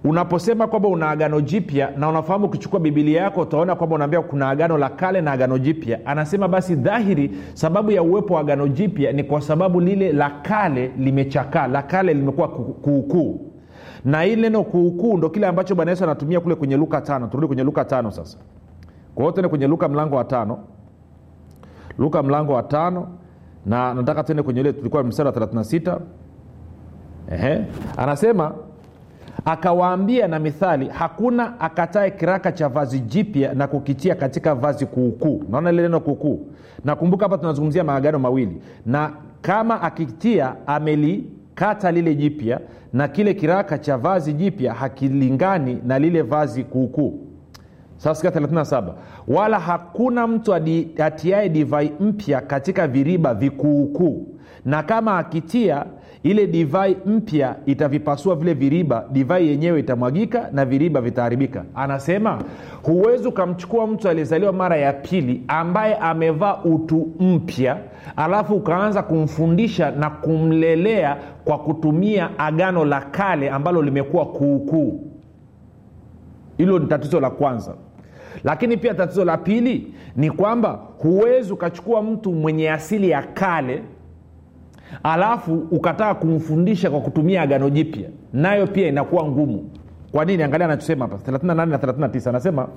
unaposema 0.04 0.68
kwamba 0.68 0.88
una 0.90 1.10
agano 1.10 1.42
jipya 1.42 1.92
na 1.98 2.10
unafahamu 2.10 2.46
ukichukua 2.46 2.80
bibilia 2.80 3.22
yako 3.22 3.42
utaona 3.42 3.76
kwamba 3.76 3.96
unaambia 3.96 4.22
kuna 4.22 4.50
agano 4.50 4.78
la 4.78 4.90
kale 4.90 5.22
na 5.22 5.32
agano 5.32 5.58
jipya. 5.58 6.00
Anasema 6.06 6.48
basi 6.48 6.76
dhahiri 6.76 7.32
sababu 7.54 7.92
ya 7.92 8.04
uwepo 8.04 8.34
wa 8.34 8.40
agano 8.42 8.68
jipya 8.68 9.12
ni 9.12 9.24
kwa 9.24 9.42
sababu 9.42 9.82
lile 9.82 10.12
la 10.14 10.30
kale 10.30 10.92
limechakaa 10.98 11.68
la 11.68 11.82
kale 11.82 12.14
limekuwa 12.14 12.48
kuukuu. 12.48 13.42
Na 14.06 14.22
hili 14.22 14.42
neno 14.42 14.64
kuukuu 14.64 15.18
ndo 15.18 15.30
kile 15.30 15.48
ambacho 15.48 15.76
bwana 15.76 15.92
yesu 15.92 16.04
anatumia 16.04 16.40
kule 16.40 16.56
kwenye 16.56 16.78
luka 16.78 17.02
tano. 17.02 17.28
Turudi 17.28 17.48
kwenye 17.48 17.64
luka 17.64 17.86
tano 17.86 18.12
sasa. 18.12 18.38
Kwa 19.16 19.24
hiyo 19.24 19.32
tene 19.32 19.48
kwenye 19.48 19.68
luka 19.68 19.88
mlango 19.90 20.16
wa 20.16 20.24
tano 20.24 20.60
luka 21.98 22.24
mlango 22.24 22.54
wa 22.54 22.64
tano. 22.64 23.08
Na 23.66 23.94
nataka 23.94 24.24
tuende 24.24 24.44
kwenye 24.44 24.60
ile 24.60 24.74
tulikuwa 24.74 25.04
mstari 25.04 25.30
wa 25.30 25.36
36 25.36 26.00
Ehe. 27.32 27.66
anasema 27.98 28.54
akawaambia 29.46 30.28
na 30.28 30.40
mithali 30.40 30.88
hakuna 30.90 31.60
akatae 31.60 32.12
kiraka 32.12 32.52
cha 32.52 32.70
vazi 32.70 33.00
jipya 33.00 33.54
na 33.54 33.68
kukitia 33.68 34.16
katika 34.16 34.56
vazi 34.56 34.86
kuukuu. 34.86 35.44
Naona 35.50 35.72
ile 35.72 35.82
neno 35.82 36.00
kuukuu. 36.00 36.48
Nakumbuka 36.86 37.26
hapa 37.26 37.38
tunazungumzia 37.38 37.84
maagano 37.84 38.20
mawili. 38.20 38.62
Na 38.86 39.12
kama 39.42 39.82
akitia 39.82 40.56
amelikata 40.68 41.92
lile 41.92 42.16
jipya 42.16 42.60
na 42.94 43.08
kile 43.08 43.34
kiraka 43.34 43.78
cha 43.78 43.98
vazi 43.98 44.34
jipya 44.34 44.74
hakilingani 44.74 45.80
na 45.86 46.00
lile 46.00 46.22
vazi 46.22 46.64
kuukuu 46.64 47.20
sasa 47.98 48.30
37 48.30 48.94
wala 49.28 49.60
hakuna 49.60 50.28
mtu 50.28 50.54
atiae 51.04 51.50
divai 51.50 51.92
mpya 52.00 52.42
katika 52.42 52.88
viriba 52.88 53.34
vikuukuu. 53.34 54.28
Na 54.66 54.84
kama 54.84 55.18
akitia 55.18 55.86
ile 56.24 56.48
divai 56.48 56.98
mpya 57.06 57.56
itavipasua 57.66 58.36
vile 58.36 58.54
viriba 58.54 59.06
divai 59.12 59.48
yenyewe 59.48 59.80
itamwagika 59.80 60.50
na 60.52 60.66
viriba 60.66 61.02
vitaharibika. 61.02 61.64
Anasema 61.76 62.40
huwezi 62.84 63.28
ukamchukua 63.28 63.88
mtu 63.88 64.10
aliyezaliwa 64.10 64.54
mara 64.54 64.78
ya 64.78 64.94
pili 64.94 65.44
ambaye 65.48 65.96
amevaa 65.96 66.58
utu 66.64 67.08
mpya 67.20 67.78
alafu 68.16 68.56
ukaanza 68.56 69.04
kumfundisha 69.04 69.92
na 69.92 70.10
kumlelea 70.10 71.18
kwa 71.46 71.58
kutumia 71.60 72.40
agano 72.40 72.86
la 72.86 73.02
kale 73.02 73.50
ambalo 73.50 73.82
limekuwa 73.82 74.26
kuukuu. 74.26 75.02
Hilo 76.58 76.80
ni 76.80 76.88
tatizo 76.88 77.20
la 77.20 77.30
kwanza 77.30 77.74
lakini 78.44 78.78
pia 78.78 78.94
tatizo 78.94 79.26
la 79.26 79.38
pili 79.38 79.94
ni 80.16 80.32
kwamba 80.32 80.80
huwezi 80.98 81.54
ukachukua 81.54 82.02
mtu 82.04 82.32
mwenye 82.34 82.72
asili 82.72 83.10
ya 83.10 83.22
kale 83.22 83.82
alafu 85.04 85.54
ukataka 85.72 86.16
kumfundisha 86.16 86.90
kwa 86.92 87.02
kutumia 87.02 87.42
agano 87.42 87.70
jipya. 87.70 88.10
Nayo 88.34 88.68
pia 88.68 88.88
inakuwa 88.88 89.24
ngumu 89.26 89.70
kwa 90.12 90.26
nini? 90.26 90.44
Angalia 90.44 90.66
anachosema 90.66 91.06
hapa. 91.08 91.32
38 91.32 91.66
na 91.66 91.78
39 91.78 92.30
anasema 92.30 92.68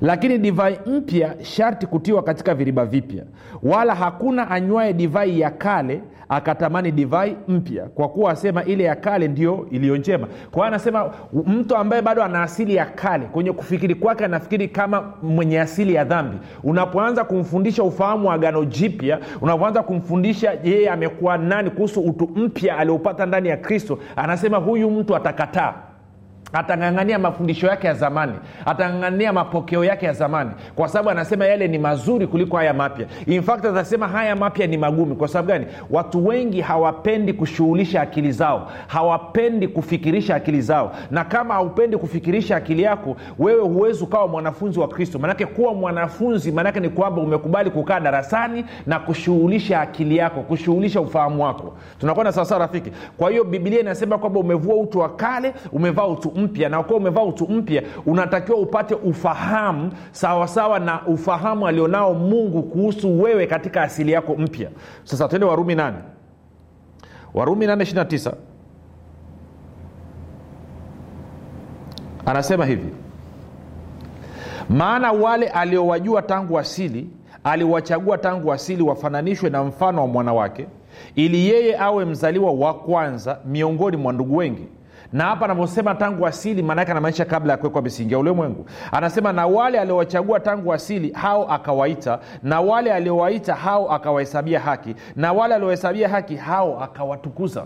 lakini 0.00 0.38
divai 0.38 0.78
mpya 0.86 1.34
sharti 1.42 1.86
kutiwa 1.86 2.22
katika 2.22 2.54
viriba 2.54 2.84
vipya. 2.86 3.24
Wala 3.62 3.94
hakuna 3.94 4.50
anywaye 4.50 4.92
divai 4.92 5.40
ya 5.40 5.50
kale 5.50 6.00
akatamani 6.28 6.92
divai 6.92 7.36
mpya 7.48 7.84
kwa 7.84 8.08
kuwa 8.08 8.32
asema 8.32 8.64
ile 8.64 8.84
ya 8.84 8.96
kale 8.96 9.28
ndio 9.28 9.66
iliyo 9.70 9.96
njema. 9.96 10.26
Kwa 10.26 10.54
hiyo 10.54 10.64
anasema 10.64 11.10
mtu 11.46 11.76
ambaye 11.76 12.02
bado 12.02 12.22
ana 12.24 12.42
asili 12.42 12.74
ya 12.74 12.86
kale 12.86 13.24
kwenye 13.26 13.52
kufikiri 13.52 13.94
kwake 13.94 14.24
anafikiri 14.24 14.68
kama 14.68 15.12
mwenye 15.22 15.60
asili 15.60 15.94
ya 15.94 16.04
dhambi. 16.04 16.36
Unapoanza 16.64 17.24
kumfundisha 17.24 17.82
ufahamu 17.82 18.28
wa 18.28 18.34
agano 18.34 18.64
jipya 18.64 19.18
unapoanza 19.40 19.82
kumfundisha 19.82 20.52
yeye 20.64 20.90
amekuwa 20.90 21.38
nani 21.38 21.70
kuhusu 21.70 22.00
utu 22.00 22.28
mpya 22.36 22.76
aliopata 22.78 23.26
ndani 23.26 23.48
ya 23.48 23.56
kristo 23.56 23.98
anasema 24.16 24.56
huyu 24.56 24.90
mtu 24.90 25.16
atakataa 25.16 25.74
atang'ang'ania 26.52 27.18
mafundisho 27.18 27.66
yake 27.66 27.86
ya 27.86 27.94
zamani. 27.94 28.32
Atang'ang'ania 28.66 29.32
mapokeo 29.32 29.84
yake 29.84 30.06
ya 30.06 30.12
zamani. 30.12 30.50
Kwa 30.76 30.88
sababu 30.88 31.10
anasema 31.10 31.46
yale 31.46 31.68
ni 31.68 31.78
mazuri 31.78 32.26
kuliko 32.26 32.56
haya 32.56 32.74
mapya. 32.74 33.06
In 33.26 33.42
atasema 33.48 34.08
haya 34.08 34.36
mapya 34.36 34.66
ni 34.66 34.78
magumu. 34.78 35.14
Kwa 35.16 35.28
sababu 35.28 35.48
gani? 35.48 35.66
Watu 35.90 36.26
wengi 36.26 36.60
hawapendi 36.60 37.32
kushughulisha 37.32 38.00
akili 38.00 38.32
zao. 38.32 38.70
Hawapendi 38.86 39.68
kufikirisha 39.68 40.34
akili 40.34 40.60
zao. 40.60 40.92
Na 41.10 41.24
kama 41.24 41.54
haupendi 41.54 41.96
kufikirisha 41.96 42.56
akili 42.56 42.82
yako 42.82 43.16
wewe 43.38 43.60
huwezi 43.62 44.04
ukawa 44.04 44.28
mwanafunzi 44.28 44.80
wa 44.80 44.88
kristo. 44.88 45.18
Manake 45.18 45.46
kuwa 45.46 45.74
mwanafunzi 45.74 46.52
maanake 46.52 46.80
ni 46.80 46.88
kwamba 46.88 47.22
umekubali 47.22 47.70
kukaa 47.70 48.00
darasani 48.00 48.64
na 48.86 48.98
kushughulisha 48.98 49.80
akili 49.80 50.16
yako 50.16 50.40
kushughulisha 50.40 51.00
ufahamu 51.00 51.42
wako. 51.44 51.74
Tunakwenda 52.00 52.32
sawasawa 52.32 52.60
rafiki? 52.60 52.92
Kwa 53.16 53.30
hiyo 53.30 53.44
bibilia 53.44 53.80
inasema 53.80 54.18
kwamba 54.18 54.40
umevua 54.40 54.76
utu 54.76 54.98
wa 54.98 55.08
kale 55.08 55.54
umevaa 55.72 56.06
utu 56.06 56.28
mpya 56.38 56.68
na 56.68 56.80
ukiwa 56.80 56.96
umevaa 56.98 57.22
utu 57.22 57.48
mpya 57.48 57.82
unatakiwa 58.06 58.58
upate 58.58 58.94
ufahamu 58.94 59.92
sawasawa 60.12 60.78
na 60.78 61.06
ufahamu 61.06 61.66
alionao 61.66 62.14
mungu 62.14 62.62
kuhusu 62.62 63.22
wewe 63.22 63.46
katika 63.46 63.82
asili 63.82 64.12
yako 64.12 64.34
mpya. 64.34 64.70
Sasa 65.04 65.28
twende 65.28 65.46
warumi 65.46 65.74
8 65.74 65.92
warumi 67.34 67.66
829 67.66 68.32
anasema 72.26 72.66
hivi 72.66 72.92
maana 74.68 75.12
wale 75.12 75.48
aliowajua 75.48 76.22
tangu 76.22 76.58
asili 76.58 77.10
aliwachagua 77.44 78.18
tangu 78.18 78.52
asili 78.52 78.82
wafananishwe 78.82 79.50
na 79.50 79.64
mfano 79.64 80.00
wa 80.00 80.06
mwanawake 80.06 80.66
ili 81.14 81.48
yeye 81.48 81.78
awe 81.78 82.04
mzaliwa 82.04 82.52
wa 82.52 82.74
kwanza 82.74 83.38
miongoni 83.44 83.96
mwa 83.96 84.12
ndugu 84.12 84.36
wengi 84.36 84.66
na 85.12 85.24
hapa 85.24 85.44
anavyosema 85.44 85.94
tangu 85.94 86.26
asili 86.26 86.62
maanaake 86.62 86.90
anamaanisha 86.90 87.24
kabla 87.24 87.52
ya 87.52 87.56
kuwekwa 87.56 87.82
misingi 87.82 88.12
ya 88.12 88.18
ulimwengu. 88.18 88.66
Anasema 88.92 89.32
na 89.32 89.46
wale 89.46 89.80
aliowachagua 89.80 90.40
tangu 90.40 90.72
asili 90.72 91.10
hao 91.12 91.50
akawaita. 91.52 92.18
Na 92.42 92.60
wale 92.60 92.92
aliowaita 92.92 93.54
hao 93.54 93.92
akawahesabia 93.92 94.60
haki. 94.60 94.94
Na 95.16 95.32
wale 95.32 95.54
aliohesabia 95.54 96.08
haki 96.08 96.36
hao 96.36 96.80
akawatukuza. 96.82 97.64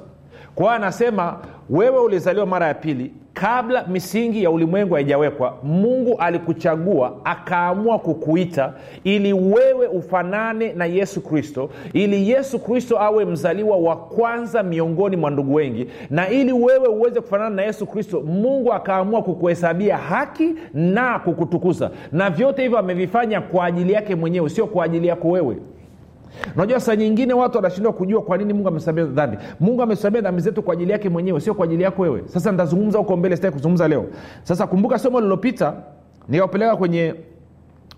Kwa 0.54 0.64
hiyo 0.64 0.76
anasema 0.76 1.38
wewe 1.70 1.98
ulizaliwa 1.98 2.46
mara 2.46 2.66
ya 2.66 2.74
pili 2.74 3.14
kabla 3.34 3.84
misingi 3.86 4.42
ya 4.42 4.50
ulimwengu 4.50 4.94
haijawekwa 4.94 5.58
mungu 5.62 6.16
alikuchagua 6.18 7.16
akaamua 7.24 7.98
kukuita 7.98 8.72
ili 9.04 9.32
wewe 9.32 9.86
ufanane 9.86 10.72
na 10.72 10.84
yesu 10.86 11.20
kristo 11.20 11.70
ili 11.92 12.30
yesu 12.30 12.58
kristo 12.58 13.00
awe 13.00 13.24
mzaliwa 13.24 13.76
wa 13.76 13.96
kwanza 13.96 14.62
miongoni 14.62 15.16
mwa 15.16 15.30
ndugu 15.30 15.54
wengi. 15.54 15.86
Na 16.10 16.28
ili 16.28 16.52
wewe 16.52 16.88
uweze 16.88 17.20
kufanana 17.20 17.50
na 17.50 17.62
yesu 17.62 17.86
kristo 17.86 18.20
mungu 18.20 18.72
akaamua 18.72 19.22
kukuhesabia 19.22 19.96
haki 19.96 20.54
na 20.74 21.18
kukutukuza. 21.18 21.90
Na 22.12 22.30
vyote 22.30 22.62
hivyo 22.62 22.78
amevifanya 22.78 23.40
kwa 23.40 23.64
ajili 23.64 23.92
yake 23.92 24.14
mwenyewe 24.14 24.48
sio 24.50 24.66
kwa 24.66 24.84
ajili 24.84 25.06
yako 25.06 25.28
wewe 25.28 25.56
unajua 26.56 26.80
saa 26.80 26.96
nyingine 26.96 27.34
watu 27.34 27.56
wanashindwa 27.56 27.92
kujua 27.92 28.22
kwa 28.22 28.38
nini 28.38 28.52
mungu 28.52 28.68
amesamea 28.68 29.04
dhambi. 29.04 29.36
Mungu 29.60 29.82
amesamea 29.82 30.20
dhambi 30.20 30.42
zetu 30.42 30.62
kwa 30.62 30.72
ajili 30.74 30.92
yake 30.92 31.08
mwenyewe 31.08 31.40
sio 31.40 31.54
kwa 31.54 31.64
ajili 31.64 31.82
yako 31.82 32.02
wewe. 32.02 32.22
Sasa 32.26 32.52
nitazungumza 32.52 32.98
huko 32.98 33.16
mbele 33.16 33.36
sitaki 33.36 33.52
kuzungumza 33.54 33.88
leo. 33.88 34.06
Sasa 34.42 34.66
kumbuka 34.66 34.98
somo 34.98 35.20
lilopita 35.20 35.74
nikapeleka 36.28 36.76
kwenye 36.76 37.14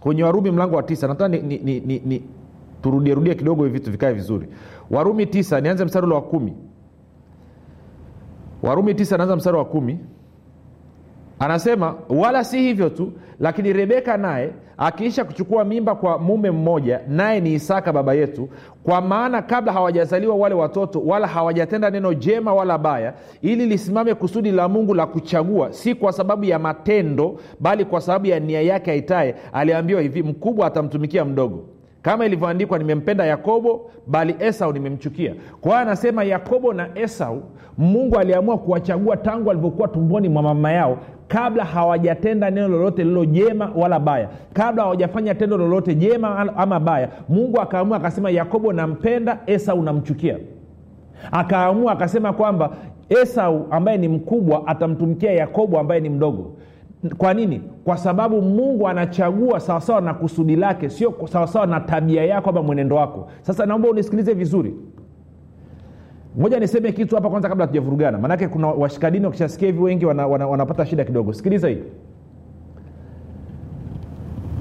kwenye 0.01 0.23
warumi 0.25 0.51
mlango 0.51 0.77
wa 0.77 0.83
tisa. 0.83 1.07
Nataka 1.09 1.29
ni, 1.29 1.41
ni, 1.43 1.59
ni, 1.59 1.81
ni, 1.81 2.03
ni 2.05 2.23
turudierudie 2.83 3.35
kidogo 3.35 3.65
hivi 3.65 3.79
vitu 3.79 3.91
vikae 3.91 4.13
vizuri. 4.13 4.49
Warumi 4.91 5.27
tisa 5.27 5.61
nianze 5.61 5.85
mstari 5.85 6.07
ule 6.07 6.15
wa 6.15 6.23
kumi. 6.23 6.53
Warumi 8.63 8.95
tisa 8.95 9.17
naanza 9.17 9.37
mstari 9.37 9.57
wa 9.57 9.65
kumi 9.65 9.99
anasema 11.39 11.95
wala 12.09 12.45
si 12.45 12.59
hivyo 12.59 12.89
tu 12.89 13.13
lakini 13.41 13.73
rebeka 13.73 14.17
naye 14.17 14.51
akiisha 14.77 15.25
kuchukua 15.25 15.65
mimba 15.65 15.95
kwa 15.95 16.19
mume 16.19 16.51
mmoja 16.51 17.01
naye 17.09 17.41
ni 17.41 17.53
isaka 17.55 17.93
baba 17.93 18.15
yetu 18.15 18.49
kwa 18.83 19.01
maana 19.01 19.43
kabla 19.43 19.73
hawajazaliwa 19.73 20.37
wale 20.37 20.55
watoto 20.55 21.01
wala 21.01 21.27
hawajatenda 21.27 21.91
neno 21.91 22.15
jema 22.15 22.55
wala 22.55 22.79
baya 22.79 23.15
ili 23.43 23.67
lisimame 23.67 24.15
kusudi 24.15 24.51
la 24.51 24.69
mungu 24.69 24.95
la 24.95 25.07
kuchagua 25.07 25.73
si 25.73 25.95
kwa 25.95 26.13
sababu 26.13 26.45
ya 26.45 26.59
matendo 26.59 27.39
bali 27.61 27.85
kwa 27.85 28.01
sababu 28.01 28.27
ya 28.27 28.41
nia 28.41 28.63
yake 28.63 28.91
aitaye 28.91 29.35
aliambiwa 29.53 30.01
hivi 30.01 30.23
mkubwa 30.23 30.67
atamtumikia 30.67 31.25
mdogo 31.25 31.65
kama 32.05 32.27
ilivyoandikwa 32.27 32.79
nimempenda 32.79 33.25
yakobo 33.27 33.91
bali 34.07 34.37
esau 34.39 34.73
nimemchukia. 34.73 35.35
Kwa 35.61 35.71
hiyo 35.71 35.83
anasema 35.83 36.25
yakobo 36.25 36.73
na 36.73 36.89
esau 36.95 37.43
mungu 37.79 38.19
aliamua 38.19 38.59
kuwachagua 38.59 39.17
tangu 39.17 39.51
alivyokuwa 39.51 39.89
tumboni 39.89 40.29
mwa 40.29 40.43
mama 40.43 40.73
yao 40.73 40.99
kabla 41.29 41.65
hawajatenda 41.65 42.51
neno 42.51 42.69
lolote 42.69 43.05
lilo 43.05 43.25
jema 43.25 43.71
wala 43.77 43.99
baya. 44.01 44.29
Kabla 44.53 44.83
hawajafanya 44.83 45.35
tendo 45.35 45.57
lolote 45.57 45.95
jema 45.95 46.39
ama 46.57 46.81
baya 46.81 47.09
mungu 47.29 47.61
akaamua 47.61 47.97
akasema 47.97 48.31
yakobo 48.31 48.73
nampenda 48.73 49.39
esau 49.47 49.83
namchukia. 49.83 50.39
Akaamua 51.33 51.93
akasema 51.93 52.33
kwamba 52.33 52.71
esau 53.09 53.67
ambaye 53.71 53.99
ni 53.99 54.09
mkubwa 54.09 54.67
atamtumikia 54.67 55.33
yakobo 55.33 55.79
ambaye 55.81 56.01
ni 56.01 56.09
mdogo 56.09 56.51
kwa 57.19 57.35
nini? 57.35 57.63
Kwa 57.85 57.97
sababu 57.97 58.43
mungu 58.43 58.89
anachagua 58.89 59.61
sawasawa 59.61 60.01
na 60.01 60.15
kusudi 60.15 60.57
lake 60.57 60.91
sio 60.91 61.15
sawasawa 61.33 61.67
na 61.67 61.81
tabia 61.81 62.25
yako 62.25 62.51
ama 62.51 62.63
mwenendo 62.63 62.97
wako. 62.97 63.29
Sasa 63.43 63.67
naomba 63.67 63.89
unisikilize 63.89 64.35
vizuri. 64.35 64.75
Moja 66.37 66.61
niseme 66.61 66.93
kitu 66.93 67.15
hapa 67.15 67.31
kwanza 67.31 67.49
kabla 67.49 67.65
hatujavurugana. 67.65 68.19
Maanake 68.19 68.49
kuna 68.49 68.67
washikadini 68.69 69.25
wakishasikia 69.27 69.67
hivi 69.69 69.83
wengi 69.83 70.07
wana, 70.07 70.27
wana, 70.27 70.47
wanapata 70.47 70.87
shida 70.87 71.05
kidogo. 71.05 71.33
Sikiliza 71.33 71.69
hii. 71.69 71.79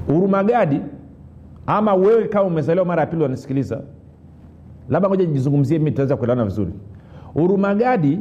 Urumagadi 0.08 0.80
ama 1.66 1.94
wewe 1.94 2.28
kama 2.28 2.44
umezaliwa 2.44 2.86
mara 2.86 3.00
ya 3.00 3.06
pili 3.06 3.22
wanasikiliza 3.22 3.80
labda 4.88 5.08
moja 5.08 5.26
nijizungumzie 5.26 5.78
mimi 5.78 5.90
tutaweza 5.90 6.16
kuelewana 6.16 6.44
vizuri. 6.44 6.72
Urumagadi 7.34 8.20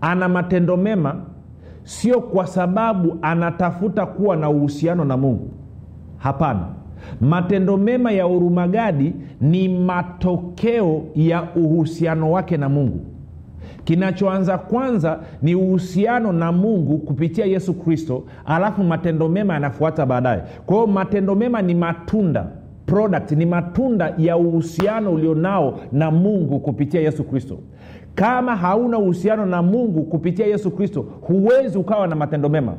ana 0.00 0.28
matendo 0.28 0.76
mema 0.76 1.16
sio 1.88 2.20
kwa 2.20 2.46
sababu 2.46 3.18
anatafuta 3.22 4.06
kuwa 4.06 4.36
na 4.36 4.50
uhusiano 4.50 5.04
na 5.04 5.16
mungu. 5.16 5.50
Hapana. 6.18 6.60
Matendo 7.20 7.76
mema 7.76 8.12
ya 8.12 8.26
urumagadi 8.26 9.12
ni 9.40 9.68
matokeo 9.68 11.02
ya 11.14 11.42
uhusiano 11.56 12.32
wake 12.32 12.56
na 12.56 12.68
mungu. 12.68 13.00
Kinachoanza 13.84 14.58
kwanza 14.58 15.18
ni 15.42 15.54
uhusiano 15.54 16.32
na 16.32 16.52
mungu 16.52 16.98
kupitia 16.98 17.44
yesu 17.46 17.74
kristo 17.74 18.22
alafu 18.46 18.84
matendo 18.84 19.28
mema 19.28 19.54
yanafuata 19.54 20.06
baadaye. 20.06 20.42
Kwa 20.66 20.74
hiyo 20.76 20.86
matendo 20.86 21.34
mema 21.34 21.62
ni 21.62 21.74
matunda 21.74 22.46
product 22.88 23.32
ni 23.32 23.46
matunda 23.46 24.14
ya 24.18 24.36
uhusiano 24.36 25.12
ulionao 25.12 25.78
na 25.92 26.10
mungu 26.10 26.60
kupitia 26.60 27.00
yesu 27.00 27.24
kristo. 27.24 27.58
Kama 28.14 28.56
hauna 28.56 28.98
uhusiano 28.98 29.46
na 29.46 29.62
mungu 29.62 30.02
kupitia 30.02 30.46
yesu 30.46 30.70
kristo 30.70 31.02
huwezi 31.20 31.78
ukawa 31.78 32.06
na 32.06 32.16
matendo 32.16 32.48
mema. 32.48 32.74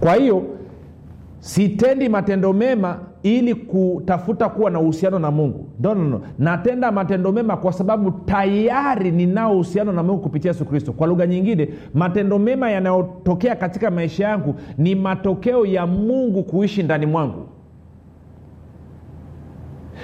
Kwa 0.00 0.14
hiyo 0.14 0.42
sitendi 1.38 2.08
matendo 2.08 2.52
mema 2.52 2.98
ili 3.22 3.54
kutafuta 3.54 4.48
kuwa 4.48 4.70
na 4.70 4.80
uhusiano 4.80 5.18
na 5.18 5.30
mungu. 5.30 5.66
No, 5.80 5.94
no, 5.94 6.04
no. 6.04 6.20
natenda 6.38 6.92
matendo 6.92 7.32
mema 7.32 7.56
kwa 7.56 7.72
sababu 7.72 8.10
tayari 8.10 9.10
ninao 9.10 9.52
uhusiano 9.54 9.92
na 9.92 10.02
mungu 10.02 10.20
kupitia 10.22 10.50
yesu 10.50 10.64
kristo. 10.64 10.92
Kwa 10.92 11.06
lugha 11.06 11.26
nyingine 11.26 11.68
matendo 11.94 12.38
mema 12.38 12.70
yanayotokea 12.70 13.56
katika 13.56 13.90
maisha 13.90 14.24
yangu 14.28 14.54
ni 14.78 14.94
matokeo 14.94 15.66
ya 15.66 15.86
mungu 15.86 16.42
kuishi 16.44 16.82
ndani 16.82 17.06
mwangu. 17.06 17.46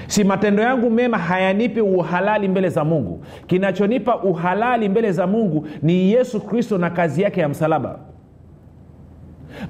Si 0.06 0.24
matendo 0.24 0.62
yangu 0.62 0.90
mema 0.90 1.18
hayanipi 1.18 1.80
uhalali 1.80 2.48
mbele 2.48 2.68
za 2.68 2.84
mungu. 2.84 3.20
Kinachonipa 3.46 4.22
uhalali 4.22 4.88
mbele 4.88 5.12
za 5.12 5.26
mungu 5.26 5.66
ni 5.82 6.12
yesu 6.12 6.40
kristo 6.40 6.78
na 6.78 6.90
kazi 6.90 7.22
yake 7.22 7.40
ya 7.40 7.48
msalaba 7.48 7.98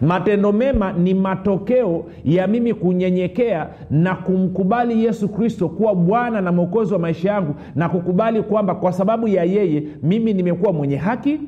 matendo 0.03 0.53
mema 0.53 0.93
ni 0.93 1.15
matokeo 1.15 2.05
ya 2.25 2.47
mimi 2.47 2.75
kunyenyekea 2.75 3.67
na 3.91 4.15
kumkubali 4.15 5.05
yesu 5.05 5.29
kristo 5.29 5.69
kuwa 5.69 5.95
bwana 5.95 6.41
na 6.41 6.53
mwokozi 6.53 6.93
wa 6.93 6.99
maisha 6.99 7.31
yangu 7.31 7.55
na 7.75 7.89
kukubali 7.89 8.43
kwamba 8.43 8.75
kwa 8.75 8.93
sababu 8.93 9.29
ya 9.29 9.45
yeye 9.45 9.83
mimi 10.03 10.33
nimekuwa 10.33 10.73
mwenye 10.73 10.97
haki 10.97 11.41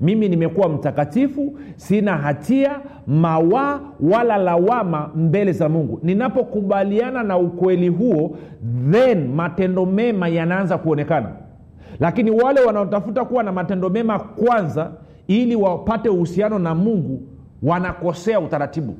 mimi 0.00 0.28
nimekuwa 0.28 0.68
mtakatifu 0.68 1.58
sina 1.76 2.16
hatia 2.16 2.80
mawaa 3.06 3.80
wala 4.00 4.36
lawama 4.36 5.10
mbele 5.14 5.52
za 5.52 5.68
mungu. 5.68 6.00
Ninapokubaliana 6.02 7.22
na 7.22 7.38
ukweli 7.38 7.88
huo 7.88 8.36
then 8.90 9.28
matendo 9.34 9.86
mema 9.86 10.28
yanaanza 10.28 10.78
kuonekana. 10.78 11.28
Lakini 12.00 12.30
wale 12.30 12.60
wanaotafuta 12.60 13.24
kuwa 13.24 13.42
na 13.42 13.52
matendo 13.52 13.88
mema 13.90 14.18
kwanza 14.18 14.90
ili 15.26 15.56
wapate 15.56 16.08
uhusiano 16.08 16.58
na 16.58 16.74
mungu 16.74 17.22
wanakosea 17.62 18.40
utaratibu. 18.40 18.96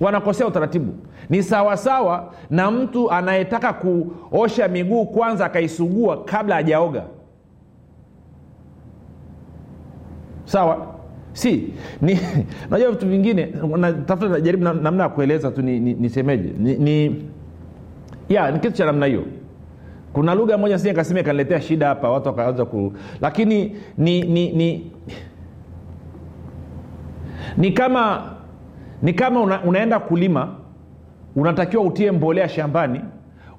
Wanakosea 0.00 0.46
utaratibu. 0.46 0.92
Ni 1.30 1.42
sawasawa 1.42 2.34
na 2.50 2.70
mtu 2.70 3.10
anayetaka 3.10 3.72
kuosha 3.72 4.68
miguu 4.68 5.06
kwanza 5.06 5.46
akaisugua 5.46 6.24
kabla 6.24 6.54
hajaoga. 6.54 7.02
Sawa? 10.44 10.86
Si. 11.32 11.72
Ni 12.02 12.18
najua 12.70 12.90
vitu 12.90 13.06
vingine 13.08 13.52
natafuta 13.76 14.28
najaribu 14.28 14.64
namna 14.64 15.02
ya 15.02 15.08
kueleza 15.08 15.50
tu 15.50 15.62
nisemeje 15.62 16.48
ni, 16.58 16.72
ni, 16.72 16.78
ni, 16.78 17.08
ni 17.08 17.24
ya 18.28 18.50
ni 18.50 18.58
kitu 18.58 18.72
cha 18.74 18.86
namna 18.86 19.06
hiyo. 19.06 19.24
Kuna 20.12 20.34
lugha 20.34 20.58
moja 20.58 20.78
si 20.78 20.92
kasema 20.92 21.20
ikaniletea 21.20 21.60
shida 21.60 21.86
hapa 21.88 22.10
watu 22.10 22.28
wakaanza 22.28 22.64
ku 22.64 22.92
lakini 23.20 23.76
ni 23.98 24.22
ni 24.22 24.52
ni 24.52 24.90
ni 27.60 27.70
kama 27.72 28.22
ni 29.02 29.12
kama 29.12 29.40
una, 29.40 29.62
unaenda 29.62 29.98
kulima 29.98 30.48
unatakiwa 31.36 31.82
utie 31.82 32.12
mbolea 32.12 32.48
shambani 32.48 33.00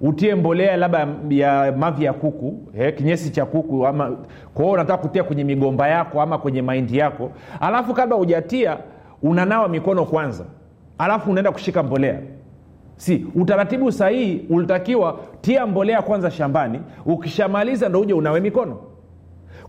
utie 0.01 0.35
mbolea 0.35 0.77
labda 0.77 1.07
ya 1.29 1.73
mavi 1.77 2.03
ya 2.05 2.13
kuku 2.13 2.57
eh, 2.77 2.95
kinyesi 2.95 3.29
cha 3.29 3.45
kuku 3.45 3.87
ama 3.87 4.17
kwao 4.53 4.71
unataka 4.71 4.97
kutia 5.03 5.23
kwenye 5.23 5.43
migomba 5.43 5.87
yako 5.87 6.21
ama 6.21 6.37
kwenye 6.37 6.61
mahindi 6.61 6.97
yako 6.97 7.31
alafu 7.59 7.93
kabla 7.93 8.15
hujatia 8.15 8.77
unanawa 9.23 9.67
mikono 9.67 10.05
kwanza 10.05 10.45
alafu 10.97 11.31
unaenda 11.31 11.51
kushika 11.51 11.83
mbolea. 11.83 12.19
Si 12.95 13.25
utaratibu 13.35 13.91
sahihi 13.91 14.45
ulitakiwa 14.49 15.19
tia 15.41 15.67
mbolea 15.67 16.01
kwanza 16.01 16.31
shambani 16.31 16.79
ukishamaliza 17.05 17.89
ndo 17.89 17.99
uje 17.99 18.13
unawe 18.13 18.39
mikono. 18.39 18.77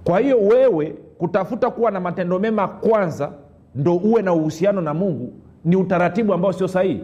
Kwa 0.04 0.20
hiyo 0.20 0.38
wewe 0.38 0.94
kutafuta 1.18 1.70
kuwa 1.70 1.90
na 1.90 2.00
matendo 2.00 2.38
mema 2.38 2.68
kwanza 2.68 3.30
ndo 3.74 3.96
uwe 3.96 4.22
na 4.22 4.32
uhusiano 4.32 4.80
na 4.80 4.94
mungu. 4.94 5.32
Ni 5.64 5.76
utaratibu 5.76 6.32
ambao 6.34 6.52
sio 6.52 6.68
sahihi. 6.68 7.00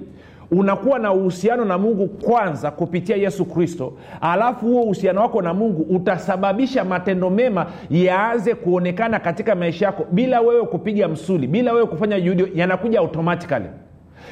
Unakuwa 0.51 0.99
na 0.99 1.13
uhusiano 1.13 1.65
na 1.65 1.79
mungu 1.79 2.09
kwanza 2.09 2.71
kupitia 2.71 3.17
yesu 3.17 3.45
kristo. 3.45 3.93
Alafu 4.21 4.67
huo 4.67 4.83
uhusiano 4.83 5.21
wako 5.21 5.43
na 5.43 5.55
mungu 5.55 5.83
utasababisha 5.97 6.85
matendo 6.85 7.31
mema 7.31 7.67
yaanze 7.91 8.55
kuonekana 8.55 9.21
katika 9.21 9.55
maisha 9.55 9.87
yako. 9.87 10.07
Bila 10.13 10.41
wewe 10.41 10.67
kupiga 10.67 11.09
msuli 11.09 11.47
bila 11.47 11.73
wewe 11.73 11.87
kufanya 11.87 12.21
juhudi 12.21 12.61
yanakuja 12.61 12.99
automatikali 12.99 13.67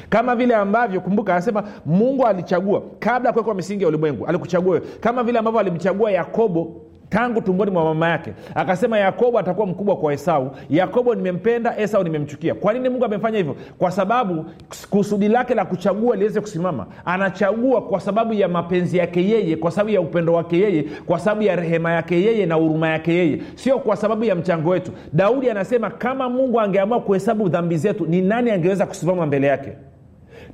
kama 0.09 0.35
vile 0.35 0.55
ambavyo 0.55 1.01
kumbuka 1.01 1.33
anasema 1.33 1.63
mungu 1.85 2.25
alichagua. 2.27 2.81
Kabla 2.99 3.29
ya 3.29 3.33
kuwekwa 3.33 3.55
misingi 3.55 3.83
ya 3.83 3.87
ulimwengu 3.89 4.25
alikuchagua 4.25 4.73
wewe. 4.73 4.85
Kama 4.99 5.23
vile 5.23 5.39
ambavyo 5.39 5.59
alimchagua 5.59 6.11
yakobo 6.11 6.81
tangu 7.09 7.41
tumboni 7.41 7.71
mwa 7.71 7.83
mama 7.83 8.09
yake. 8.09 8.33
Akasema 8.55 8.99
yakobo 8.99 9.39
atakuwa 9.39 9.67
mkubwa 9.67 9.95
kwa 9.97 10.13
esau. 10.13 10.51
Yakobo 10.69 11.15
nimempenda 11.15 11.77
esau 11.77 12.03
nimemchukia. 12.03 12.55
Kwa 12.55 12.73
nini 12.73 12.89
mungu 12.89 13.05
amefanya 13.05 13.37
hivyo? 13.37 13.55
Kwa 13.77 13.91
sababu 13.91 14.45
kusudi 14.89 15.27
lake 15.27 15.55
la 15.55 15.65
kuchagua 15.65 16.15
liweze 16.15 16.41
kusimama. 16.41 16.85
Anachagua 17.05 17.81
kwa 17.81 17.99
sababu 17.99 18.33
ya 18.33 18.47
mapenzi 18.47 18.97
yake 18.97 19.29
yeye 19.29 19.55
kwa 19.55 19.71
sababu 19.71 19.89
ya 19.89 20.01
upendo 20.01 20.33
wake 20.33 20.57
yeye 20.59 20.83
kwa 21.05 21.19
sababu 21.19 21.41
ya 21.41 21.55
rehema 21.55 21.91
yake 21.91 22.21
yeye 22.21 22.45
na 22.45 22.55
huruma 22.55 22.89
yake 22.89 23.13
yeye. 23.13 23.41
Sio 23.55 23.79
kwa 23.79 23.95
sababu 23.95 24.23
ya 24.23 24.35
mchango 24.35 24.69
wetu. 24.69 24.91
Daudi 25.13 25.49
anasema 25.49 25.89
kama 25.89 26.29
mungu 26.29 26.59
angeamua 26.59 26.99
kuhesabu 27.01 27.49
dhambi 27.49 27.77
zetu 27.77 28.05
ni 28.05 28.21
nani 28.21 28.51
angeweza 28.51 28.85
kusimama 28.85 29.25
mbele 29.25 29.47
yake 29.47 29.71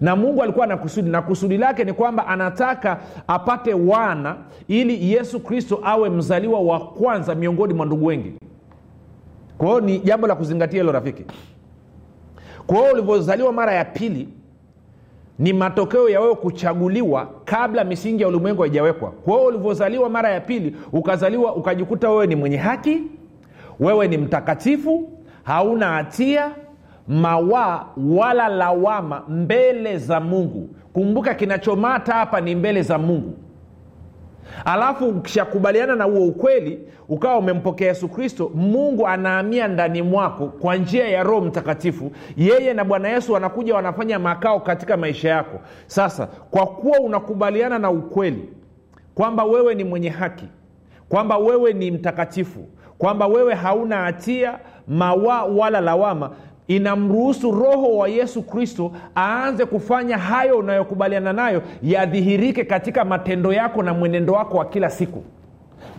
na 0.02 0.16
mungu 0.16 0.44
alikuwa 0.44 0.68
na 0.68 0.78
kusudi 0.78 1.10
na 1.10 1.22
kusudi 1.22 1.58
lake 1.58 1.84
ni 1.84 1.94
kwamba 1.94 2.28
anataka 2.28 3.00
apate 3.28 3.74
wana 3.74 4.36
ili 4.68 5.12
yesu 5.14 5.40
kristo 5.40 5.80
awe 5.84 6.10
mzaliwa 6.10 6.60
wa 6.60 6.80
kwanza 6.80 7.36
miongoni 7.36 7.74
mwa 7.74 7.86
ndugu 7.86 8.06
wengi. 8.06 8.34
Kwa 9.58 9.68
hiyo 9.68 9.80
ni 9.82 10.00
jambo 10.00 10.28
la 10.28 10.36
kuzingatia 10.36 10.80
hilo 10.82 10.92
rafiki. 10.92 11.24
Kwa 12.68 12.78
hiyo 12.78 12.94
ulivyozaliwa 12.94 13.54
mara 13.54 13.74
ya 13.74 13.86
pili 13.86 14.30
ni 15.40 15.54
matokeo 15.54 16.10
ya 16.10 16.22
wewe 16.22 16.36
kuchaguliwa 16.36 17.30
kabla 17.46 17.84
misingi 17.84 18.22
ya 18.22 18.28
ulimwengu 18.28 18.62
haijawekwa. 18.62 19.12
Kwa 19.12 19.34
hiyo 19.34 19.48
ulivyozaliwa 19.48 20.10
mara 20.10 20.30
ya 20.32 20.42
pili 20.42 20.76
ukazaliwa 20.92 21.56
ukajikuta 21.56 22.10
wewe 22.10 22.28
ni 22.28 22.36
mwenye 22.36 22.58
haki 22.58 23.02
wewe 23.80 24.08
ni 24.08 24.18
mtakatifu 24.18 25.10
hauna 25.44 25.88
hatia 25.92 26.52
mawaa 27.08 27.86
wala 28.16 28.48
lawama 28.48 29.24
mbele 29.28 29.98
za 29.98 30.20
mungu. 30.20 30.70
Kumbuka 30.94 31.34
kinachomata 31.34 32.14
hapa 32.14 32.42
ni 32.42 32.56
mbele 32.56 32.82
za 32.82 32.98
mungu. 32.98 33.34
Alafu 34.66 35.06
ukishakubaliana 35.06 35.96
na 35.96 36.04
huo 36.04 36.26
ukweli 36.28 36.80
ukawa 37.10 37.38
umempokea 37.38 37.88
yesu 37.88 38.08
kristo 38.10 38.52
mungu 38.56 39.08
anaamia 39.08 39.68
ndani 39.68 40.02
mwako 40.02 40.48
kwa 40.48 40.76
njia 40.76 41.08
ya 41.08 41.24
roho 41.24 41.42
mtakatifu. 41.42 42.12
Yeye 42.38 42.74
na 42.74 42.84
bwana 42.84 43.10
yesu 43.10 43.34
wanakuja 43.34 43.76
wanafanya 43.76 44.20
makao 44.20 44.60
katika 44.60 44.98
maisha 44.98 45.30
yako. 45.30 45.60
Sasa 45.88 46.28
kwa 46.28 46.68
kuwa 46.68 47.00
unakubaliana 47.00 47.80
na 47.80 47.92
ukweli 47.92 48.50
kwamba 49.16 49.44
wewe 49.44 49.76
ni 49.76 49.84
mwenye 49.84 50.10
haki 50.10 50.48
kwamba 51.10 51.38
wewe 51.38 51.74
ni 51.74 51.92
mtakatifu 51.92 52.60
kwamba 52.98 53.28
wewe 53.28 53.54
hauna 53.54 53.98
hatia 53.98 54.60
mawa 54.88 55.44
wala 55.44 55.82
lawama 55.82 56.32
inamruhusu 56.68 57.52
roho 57.52 57.98
wa 57.98 58.08
yesu 58.10 58.42
kristo 58.42 58.92
aanze 59.18 59.66
kufanya 59.66 60.18
hayo 60.18 60.58
unayokubaliana 60.58 61.34
nayo 61.34 61.62
yadhihirike 61.84 62.64
katika 62.64 63.06
matendo 63.06 63.54
yako 63.54 63.84
na 63.84 63.94
mwenendo 63.94 64.34
wako 64.34 64.58
wa 64.58 64.66
kila 64.66 64.90
siku. 64.90 65.24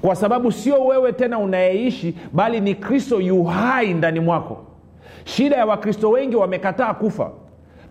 Kwa 0.03 0.17
sababu 0.17 0.53
sio 0.53 0.85
wewe 0.85 1.13
tena 1.13 1.39
unayeishi 1.39 2.15
bali 2.33 2.61
ni 2.61 2.75
kristo 2.75 3.21
yu 3.21 3.45
hai 3.45 3.95
ndani 3.95 4.21
mwako. 4.21 4.57
Shida 5.25 5.57
ya 5.57 5.67
wakristo 5.67 6.11
wengi 6.11 6.37
wamekataa 6.37 6.95
kufa 6.95 7.31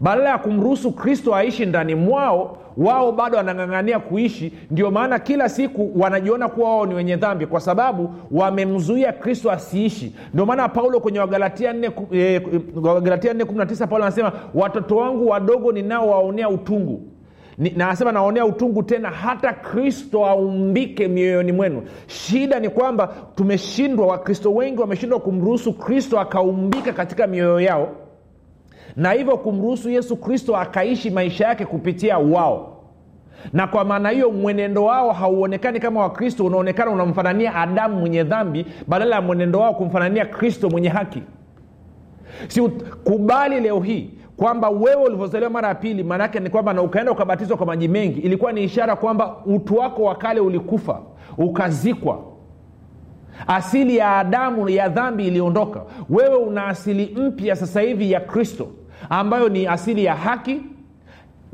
badala 0.03 0.29
ya 0.29 0.37
kumruhusu 0.37 0.91
kristo 0.91 1.35
aishi 1.35 1.65
ndani 1.65 1.95
mwao 1.95 2.57
wao 2.77 3.11
bado 3.11 3.37
wanang'ang'ania 3.37 3.99
kuishi. 3.99 4.53
Ndio 4.71 4.91
maana 4.91 5.19
kila 5.19 5.49
siku 5.49 5.91
wanajiona 5.95 6.49
kuwa 6.49 6.69
wao 6.69 6.85
ni 6.85 6.93
wenye 6.93 7.15
dhambi 7.15 7.45
kwa 7.45 7.59
sababu 7.59 8.13
wamemzuia 8.31 9.13
kristo 9.13 9.51
asiishi. 9.51 10.15
Ndio 10.33 10.45
maana 10.45 10.69
paulo 10.69 10.99
kwenye 10.99 11.19
wagalatia 11.19 11.73
4 11.73 13.87
paulo 13.87 14.03
anasema 14.03 14.31
watoto 14.53 14.95
wangu 14.95 15.29
wadogo 15.29 15.71
ninaowaonea 15.71 16.49
utungu. 16.49 17.01
Ni, 17.57 17.69
na 17.69 17.97
naonea 18.11 18.45
utungu 18.45 18.83
tena 18.83 19.09
hata 19.09 19.53
kristo 19.53 20.25
aumbike 20.25 21.07
mioyoni 21.07 21.51
mwenu. 21.51 21.83
Shida 22.07 22.59
ni 22.59 22.69
kwamba 22.69 23.13
tumeshindwa 23.35 24.07
wakristo 24.07 24.53
wengi 24.53 24.81
wameshindwa 24.81 25.19
kumruhusu 25.19 25.73
kristo 25.73 26.19
akaumbika 26.19 26.93
katika 26.93 27.27
mioyo 27.27 27.59
yao 27.59 27.89
na 28.95 29.11
hivyo 29.11 29.37
kumruhusu 29.37 29.89
yesu 29.89 30.17
kristo 30.17 30.57
akaishi 30.57 31.09
maisha 31.11 31.47
yake 31.47 31.65
kupitia 31.65 32.17
wao. 32.17 32.69
Na 33.53 33.67
kwa 33.67 33.85
maana 33.85 34.09
hiyo 34.09 34.31
mwenendo 34.31 34.83
wao 34.83 35.11
hauonekani 35.11 35.79
kama 35.79 35.99
wakristo 36.01 36.45
unaonekana 36.45 36.91
unamfanania 36.91 37.55
adamu 37.55 37.99
mwenye 37.99 38.23
dhambi 38.23 38.65
badala 38.87 39.15
ya 39.15 39.21
mwenendo 39.21 39.59
wao 39.59 39.73
kumfanania 39.73 40.25
kristo 40.25 40.69
mwenye 40.69 40.89
haki. 40.89 41.23
Si 42.47 42.61
kubali 43.03 43.59
leo 43.59 43.79
hii 43.79 44.09
kwamba 44.37 44.69
wewe 44.69 45.03
ulivyozaliwa 45.03 45.49
mara 45.51 45.67
ya 45.67 45.75
pili 45.75 46.03
maanaake 46.03 46.39
ni 46.39 46.49
kwamba 46.49 46.73
na 46.73 46.81
ukaenda 46.81 47.11
ukabatizwa 47.11 47.57
kwa 47.57 47.65
maji 47.65 47.87
mengi 47.87 48.19
ilikuwa 48.19 48.51
ni 48.51 48.63
ishara 48.63 48.95
kwamba 48.95 49.35
utu 49.45 49.75
wako 49.77 50.03
wa 50.03 50.15
kale 50.15 50.39
ulikufa 50.39 50.99
ukazikwa. 51.37 52.19
Asili 53.47 53.97
ya 53.97 54.17
adamu 54.17 54.69
ya 54.69 54.89
dhambi 54.89 55.27
iliondoka. 55.27 55.81
Wewe 56.09 56.35
una 56.35 56.67
asili 56.67 57.15
mpya 57.19 57.55
sasa 57.55 57.81
hivi 57.81 58.11
ya 58.11 58.19
kristo 58.19 58.67
ambayo 59.09 59.49
ni 59.49 59.67
asili 59.67 60.05
ya 60.05 60.15
haki 60.15 60.61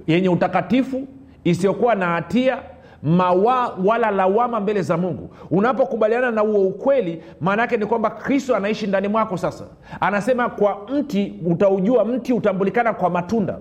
yenye 0.08 0.30
utakatifu 0.30 1.08
isiyokuwa 1.44 1.96
na 1.96 2.06
hatia 2.06 2.58
mawa 3.04 3.76
wala 3.86 4.12
lawama 4.12 4.60
mbele 4.60 4.82
za 4.82 4.98
mungu. 4.98 5.30
Unapokubaliana 5.52 6.32
na 6.32 6.42
huo 6.42 6.68
ukweli 6.68 7.24
maana 7.42 7.62
yake 7.62 7.78
ni 7.78 7.86
kwamba 7.86 8.10
kristo 8.10 8.56
anaishi 8.56 8.88
ndani 8.88 9.08
mwako 9.08 9.38
sasa. 9.38 9.64
Anasema 10.00 10.50
kwa 10.50 10.78
mti 10.94 11.34
utaujua 11.46 12.06
mti 12.06 12.34
utambulikana 12.34 12.94
kwa 12.94 13.10
matunda. 13.10 13.58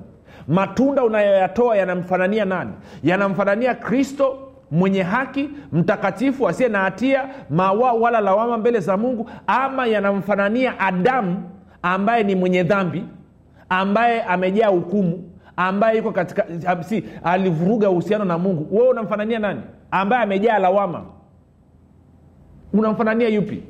Matunda 0.49 1.05
unayoyatoa 1.05 1.77
yanamfanania 1.77 2.45
nani? 2.45 2.71
Yanamfanania 3.05 3.75
kristo 3.75 4.39
mwenye 4.71 5.03
haki 5.03 5.51
mtakatifu 5.73 6.49
asiye 6.49 6.69
na 6.69 6.79
hatia 6.79 7.29
mawa 7.51 7.93
wala 7.93 8.21
lawama 8.21 8.59
mbele 8.59 8.81
za 8.81 8.97
mungu 8.97 9.31
ama 9.47 9.87
yanamfanania 9.87 10.81
adamu 10.81 11.43
ambaye 11.83 12.23
ni 12.25 12.35
mwenye 12.35 12.63
dhambi 12.63 13.05
ambaye 13.69 14.23
amejaa 14.23 14.69
hukumu 14.69 15.31
ambaye 15.57 15.97
yuko 15.97 16.13
katika 16.13 16.47
si 16.85 17.05
alivuruga 17.25 17.91
uhusiano 17.91 18.25
na 18.25 18.39
mungu. 18.39 18.77
Wewe 18.77 18.89
unamfanania 18.89 19.39
nani? 19.39 19.61
Ambaye 19.91 20.23
amejaa 20.23 20.59
lawama. 20.59 21.05
Unamfanania 22.73 23.29
yupi? 23.29 23.63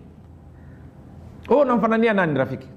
Wewe 1.49 1.63
unamfanania 1.63 2.13
nani 2.13 2.39
rafiki 2.39 2.69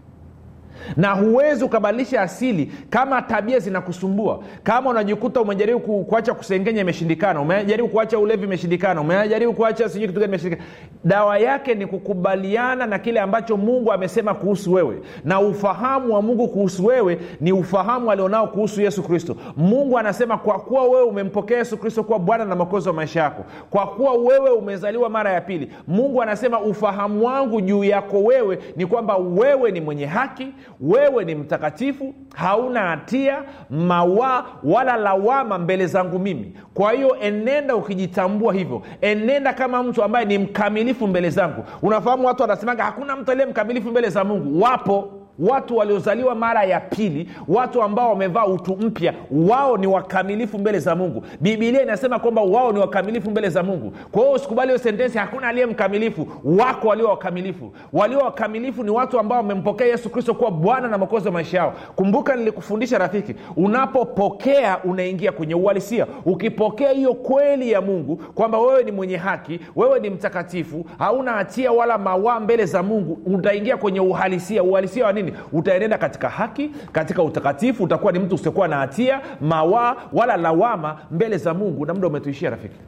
na 0.98 1.12
huwezi 1.14 1.64
ukabadilisha 1.64 2.22
asili 2.22 2.72
kama 2.90 3.22
tabia 3.22 3.60
zinakusumbua. 3.60 4.40
Kama 4.64 4.90
unajikuta 4.90 5.42
umejaribu 5.42 6.04
kuacha 6.04 6.34
kusengenya 6.34 6.82
imeshindikana 6.82 7.42
umejaribu 7.42 7.90
kuacha 7.90 8.20
ulevi 8.20 8.44
imeshindikana 8.44 9.02
umejaribu 9.02 9.54
kuacha 9.54 9.90
sijui 9.90 10.08
kitu 10.08 10.20
gani 10.20 10.30
imeshindikana. 10.30 10.68
Dawa 11.04 11.38
yake 11.38 11.76
ni 11.76 11.86
kukubaliana 11.88 12.86
na 12.86 13.00
kile 13.00 13.20
ambacho 13.20 13.58
mungu 13.58 13.92
amesema 13.92 14.34
kuhusu 14.34 14.74
wewe. 14.74 15.02
Na 15.26 15.40
ufahamu 15.40 16.14
wa 16.14 16.22
mungu 16.22 16.48
kuhusu 16.48 16.86
wewe 16.86 17.20
ni 17.42 17.52
ufahamu 17.52 18.12
alionao 18.12 18.48
kuhusu 18.48 18.82
yesu 18.82 19.04
kristo. 19.04 19.36
Mungu 19.58 19.98
anasema 19.98 20.38
kwa 20.38 20.60
kuwa 20.60 20.84
wewe 20.84 21.02
umempokea 21.04 21.58
yesu 21.58 21.78
kristo 21.78 22.04
kuwa 22.04 22.20
bwana 22.20 22.46
na 22.46 22.56
mwokozi 22.56 22.88
wa 22.90 22.94
maisha 22.96 23.22
yako 23.24 23.46
kwa 23.70 23.88
kuwa 23.88 24.14
wewe 24.14 24.50
umezaliwa 24.50 25.10
mara 25.10 25.32
ya 25.34 25.42
pili. 25.42 25.72
Mungu 25.88 26.22
anasema 26.22 26.62
ufahamu 26.62 27.26
wangu 27.26 27.62
juu 27.62 27.84
yako 27.84 28.24
wewe 28.24 28.60
ni 28.76 28.86
kwamba 28.86 29.18
wewe 29.18 29.72
ni 29.72 29.82
mwenye 29.82 30.06
haki 30.06 30.48
wewe 30.82 31.26
ni 31.26 31.36
mtakatifu 31.36 32.14
hauna 32.36 32.80
hatia 32.82 33.44
mawaa 33.70 34.44
wala 34.64 34.98
lawama 34.98 35.58
mbele 35.58 35.88
zangu 35.88 36.20
mimi. 36.20 36.54
Kwa 36.74 36.92
hiyo 36.92 37.18
enenda 37.22 37.76
ukijitambua 37.76 38.54
hivyo. 38.54 38.82
Enenda 39.02 39.54
kama 39.54 39.84
mtu 39.84 40.04
ambaye 40.04 40.26
ni 40.26 40.38
mkamilifu 40.38 41.08
mbele 41.08 41.30
zangu. 41.30 41.64
Unafahamu 41.82 42.28
watu 42.28 42.42
wanasemaga 42.42 42.84
hakuna 42.84 43.16
mtu 43.16 43.32
aliye 43.32 43.46
mkamilifu 43.48 43.90
mbele 43.92 44.10
za 44.10 44.24
mungu. 44.24 44.62
Wapo 44.62 45.21
watu 45.40 45.78
waliozaliwa 45.78 46.36
mara 46.36 46.64
ya 46.64 46.80
pili 46.80 47.30
watu 47.48 47.82
ambao 47.84 48.10
wamevaa 48.10 48.46
utu 48.46 48.76
mpya 48.76 49.14
wao 49.32 49.78
ni 49.78 49.88
wakamilifu 49.88 50.58
mbele 50.60 50.80
za 50.80 50.96
mungu. 50.96 51.24
Bibilia 51.42 51.82
inasema 51.84 52.20
kwamba 52.20 52.42
wao 52.42 52.72
ni 52.72 52.80
wakamilifu 52.80 53.32
mbele 53.32 53.50
za 53.50 53.64
mungu. 53.64 53.94
Kwa 54.12 54.22
hiyo 54.22 54.34
usikubali 54.36 54.68
hiyo 54.72 54.80
sentensi 54.84 55.18
hakuna 55.18 55.48
aliye 55.48 55.66
mkamilifu. 55.66 56.28
Wako 56.44 56.88
walio 56.88 57.08
wakamilifu. 57.08 57.72
Walio 57.94 58.20
wakamilifu 58.20 58.84
ni 58.84 58.90
watu 58.90 59.20
ambao 59.20 59.38
wamempokea 59.38 59.88
yesu 59.88 60.10
kristo 60.10 60.34
kuwa 60.34 60.52
bwana 60.52 60.88
na 60.88 60.98
mokozi 60.98 61.28
wa 61.28 61.34
maisha 61.34 61.58
yao. 61.58 61.74
Kumbuka 61.96 62.36
nilikufundisha 62.36 62.98
rafiki 62.98 63.36
unapopokea 63.56 64.84
unaingia 64.84 65.32
kwenye 65.32 65.56
uhalisia. 65.56 66.08
Ukipokea 66.26 66.90
hiyo 66.92 67.14
kweli 67.14 67.72
ya 67.72 67.82
mungu 67.82 68.16
kwamba 68.16 68.60
wewe 68.60 68.84
ni 68.84 68.92
mwenye 68.92 69.18
haki 69.18 69.60
wewe 69.76 70.00
ni 70.00 70.10
mtakatifu 70.10 70.86
hauna 71.00 71.32
hatia 71.32 71.72
wala 71.72 71.98
mawaa 71.98 72.40
mbele 72.40 72.66
za 72.66 72.84
mungu 72.84 73.20
utaingia 73.26 73.78
kwenye 73.78 74.00
uhalisia. 74.00 74.64
Uhalisia 74.64 75.06
wa 75.06 75.14
nini 75.22 75.38
utaenenda 75.54 75.98
katika 75.98 76.30
haki 76.30 76.70
katika 76.92 77.24
utakatifu 77.24 77.84
utakuwa 77.84 78.12
ni 78.12 78.20
mtu 78.20 78.36
usiokuwa 78.36 78.68
na 78.68 78.76
hatia 78.78 79.22
mawaa 79.42 79.96
wala 80.14 80.38
lawama 80.38 80.98
mbele 81.12 81.38
za 81.38 81.54
mungu 81.54 81.86
na 81.86 81.94
muda 81.94 82.08
umetuishia 82.08 82.50
rafiki. 82.50 82.80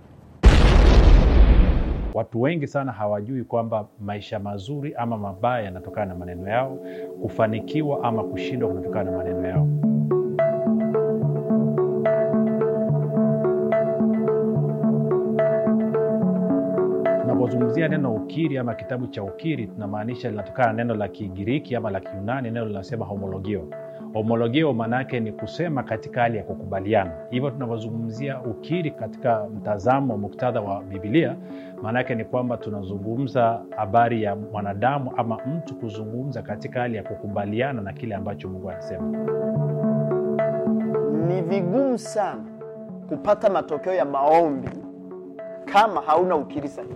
Watu 2.14 2.42
wengi 2.42 2.68
sana 2.68 2.92
hawajui 2.92 3.44
kwamba 3.44 3.88
maisha 4.00 4.40
mazuri 4.40 4.94
ama 4.96 5.18
mabaya 5.18 5.64
yanatokana 5.66 6.06
na 6.06 6.16
maneno 6.16 6.50
yao 6.50 6.78
kufanikiwa 7.22 8.04
ama 8.04 8.24
kushindwa 8.24 8.70
kunatokana 8.70 9.12
na 9.12 9.18
maneno 9.18 9.48
yao 9.48 9.68
tunapozungumzia 17.54 17.88
neno 17.88 18.14
ukiri 18.16 18.58
ama 18.58 18.76
kitabu 18.76 19.08
cha 19.08 19.24
ukiri 19.24 19.68
tunamaanisha 19.68 20.30
linatokana 20.30 20.68
na 20.68 20.74
neno 20.74 20.96
la 20.96 21.08
kigiriki 21.08 21.76
ama 21.76 21.90
la 21.92 22.00
kiunani 22.00 22.52
neno 22.52 22.66
linasema 22.66 23.06
homologio. 23.06 23.68
Homologio 24.14 24.74
maana 24.74 24.96
yake 24.98 25.20
ni 25.20 25.32
kusema 25.32 25.84
katika 25.84 26.22
hali 26.22 26.38
ya 26.38 26.44
kukubaliana. 26.44 27.12
Hivyo 27.30 27.50
tunavyozungumzia 27.52 28.42
ukiri 28.42 28.92
katika 28.92 29.46
mtazamo 29.56 30.18
muktadha 30.18 30.62
wa 30.62 30.84
bibilia 30.84 31.36
maana 31.82 32.00
yake 32.00 32.16
ni 32.16 32.26
kwamba 32.26 32.58
tunazungumza 32.58 33.62
habari 33.78 34.24
ya 34.24 34.36
mwanadamu 34.36 35.12
ama 35.18 35.38
mtu 35.46 35.76
kuzungumza 35.76 36.42
katika 36.42 36.80
hali 36.82 36.96
ya 36.98 37.04
kukubaliana 37.04 37.82
na 37.82 37.94
kile 37.94 38.16
ambacho 38.16 38.50
mungu 38.50 38.70
anasema. 38.70 39.18
Ni 41.28 41.42
vigumu 41.42 41.98
sana 41.98 42.42
kupata 43.10 43.50
matokeo 43.50 43.94
ya 43.94 44.06
maombi 44.06 44.70
kama 45.66 46.02
hauna 46.02 46.36
ukiri 46.36 46.68
sahihi, 46.68 46.94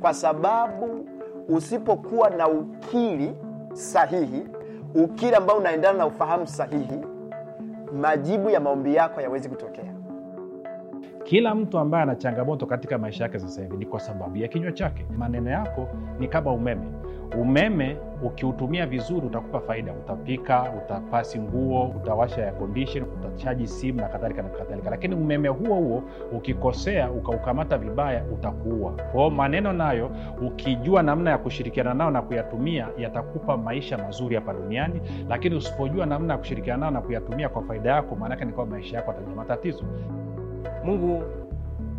kwa 0.00 0.14
sababu 0.14 1.06
usipokuwa 1.48 2.30
na 2.30 2.48
ukiri 2.48 3.32
sahihi, 3.72 4.42
ukiri 4.94 5.34
ambao 5.36 5.56
unaendana 5.58 5.98
na 5.98 6.06
ufahamu 6.06 6.46
sahihi, 6.46 7.00
majibu 8.00 8.50
ya 8.50 8.60
maombi 8.60 8.94
yako 8.94 9.14
hayawezi 9.14 9.48
kutokea. 9.48 9.92
kila 11.24 11.54
mtu 11.54 11.78
ambaye 11.78 12.02
ana 12.02 12.16
changamoto 12.16 12.66
katika 12.66 12.98
maisha 12.98 13.24
yake 13.24 13.38
sasa 13.38 13.62
hivi 13.62 13.76
ni 13.76 13.86
kwa 13.86 14.00
sababu 14.00 14.36
ya 14.36 14.48
kinywa 14.48 14.72
chake 14.72 15.06
maneno 15.18 15.50
yako 15.50 15.88
ni 16.18 16.28
kama 16.28 16.52
umeme 16.52 16.86
umeme 17.34 17.96
ukiutumia 18.22 18.86
vizuri 18.86 19.26
utakupa 19.26 19.60
faida. 19.60 19.92
Utapika 19.92 20.72
utapasi 20.84 21.38
nguo 21.40 21.84
utawasha 21.88 22.42
ya 22.42 22.52
condition 22.52 23.04
utachaji 23.04 23.66
simu 23.66 24.00
na 24.00 24.08
kadhalika 24.08 24.42
na 24.42 24.48
kadhalika. 24.48 24.90
Lakini 24.90 25.14
umeme 25.14 25.48
huo 25.48 25.74
huo 25.76 26.02
ukikosea 26.32 27.10
ukaukamata 27.10 27.78
vibaya 27.78 28.24
utakuua. 28.32 28.92
Kwao 29.12 29.30
maneno 29.30 29.72
nayo 29.72 30.10
ukijua 30.46 31.02
namna 31.02 31.30
ya 31.30 31.38
kushirikiana 31.38 31.94
nao 31.94 32.10
na 32.10 32.22
kuyatumia 32.22 32.88
yatakupa 32.98 33.56
maisha 33.56 33.98
mazuri 33.98 34.34
hapa 34.34 34.52
duniani. 34.54 35.00
Lakini 35.28 35.54
usipojua 35.56 36.06
namna 36.06 36.32
ya 36.32 36.38
kushirikiana 36.38 36.80
nao 36.80 36.90
na 36.90 37.00
kuyatumia 37.00 37.48
kwa 37.48 37.62
faida 37.62 37.90
yako 37.90 38.16
maanake 38.16 38.44
ni 38.44 38.52
kwamba 38.52 38.76
maisha 38.76 38.96
yako 38.96 39.10
atajua 39.10 39.34
matatizo. 39.34 39.84
Mungu 40.84 41.22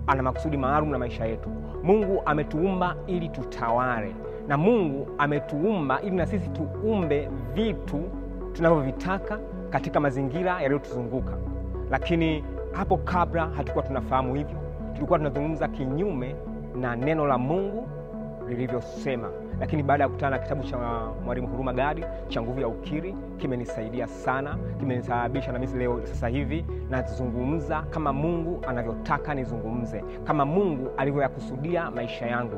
ana 0.08 0.24
makusudi 0.24 0.58
maalum 0.58 0.90
na 0.92 0.98
maisha 0.98 1.26
yetu. 1.26 1.50
Mungu 1.84 2.22
ametuumba 2.26 2.96
ili 3.08 3.30
tutawale 3.30 4.16
na 4.48 4.58
mungu 4.58 5.08
ametuumba 5.18 6.02
ili 6.02 6.16
na 6.16 6.26
sisi 6.26 6.50
tuumbe 6.50 7.30
vitu 7.54 8.04
tunavyovitaka 8.54 9.40
katika 9.70 10.00
mazingira 10.00 10.62
yaliyotuzunguka. 10.62 11.38
Lakini 11.92 12.44
hapo 12.72 12.98
kabla 12.98 13.46
hatukuwa 13.48 13.84
tunafahamu 13.84 14.36
hivyo 14.36 14.58
tulikuwa 14.94 15.20
tunazungumza 15.20 15.68
kinyume 15.68 16.36
na 16.76 16.96
neno 16.96 17.28
la 17.28 17.38
mungu 17.38 17.88
lilivyosema. 18.48 19.30
Lakini 19.60 19.84
baada 19.84 20.04
ya 20.04 20.08
kukutana 20.08 20.38
na 20.38 20.44
kitabu 20.44 20.64
cha 20.64 20.78
mwalimu 21.26 21.48
huruma 21.48 21.74
gadi 21.74 22.04
cha 22.28 22.42
nguvu 22.42 22.62
ya 22.62 22.68
ukiri 22.68 23.16
kimenisaidia 23.38 24.08
sana 24.08 24.58
kimenisababisha 24.80 25.52
na 25.52 25.60
mimi 25.60 25.78
leo 25.80 26.02
sasa 26.06 26.28
hivi 26.28 26.66
nazungumza 26.90 27.82
kama 27.82 28.14
mungu 28.14 28.62
anavyotaka 28.68 29.34
nizungumze 29.34 30.04
kama 30.24 30.46
mungu 30.46 30.90
alivyoyakusudia 30.98 31.92
maisha 31.92 32.26
yangu 32.28 32.58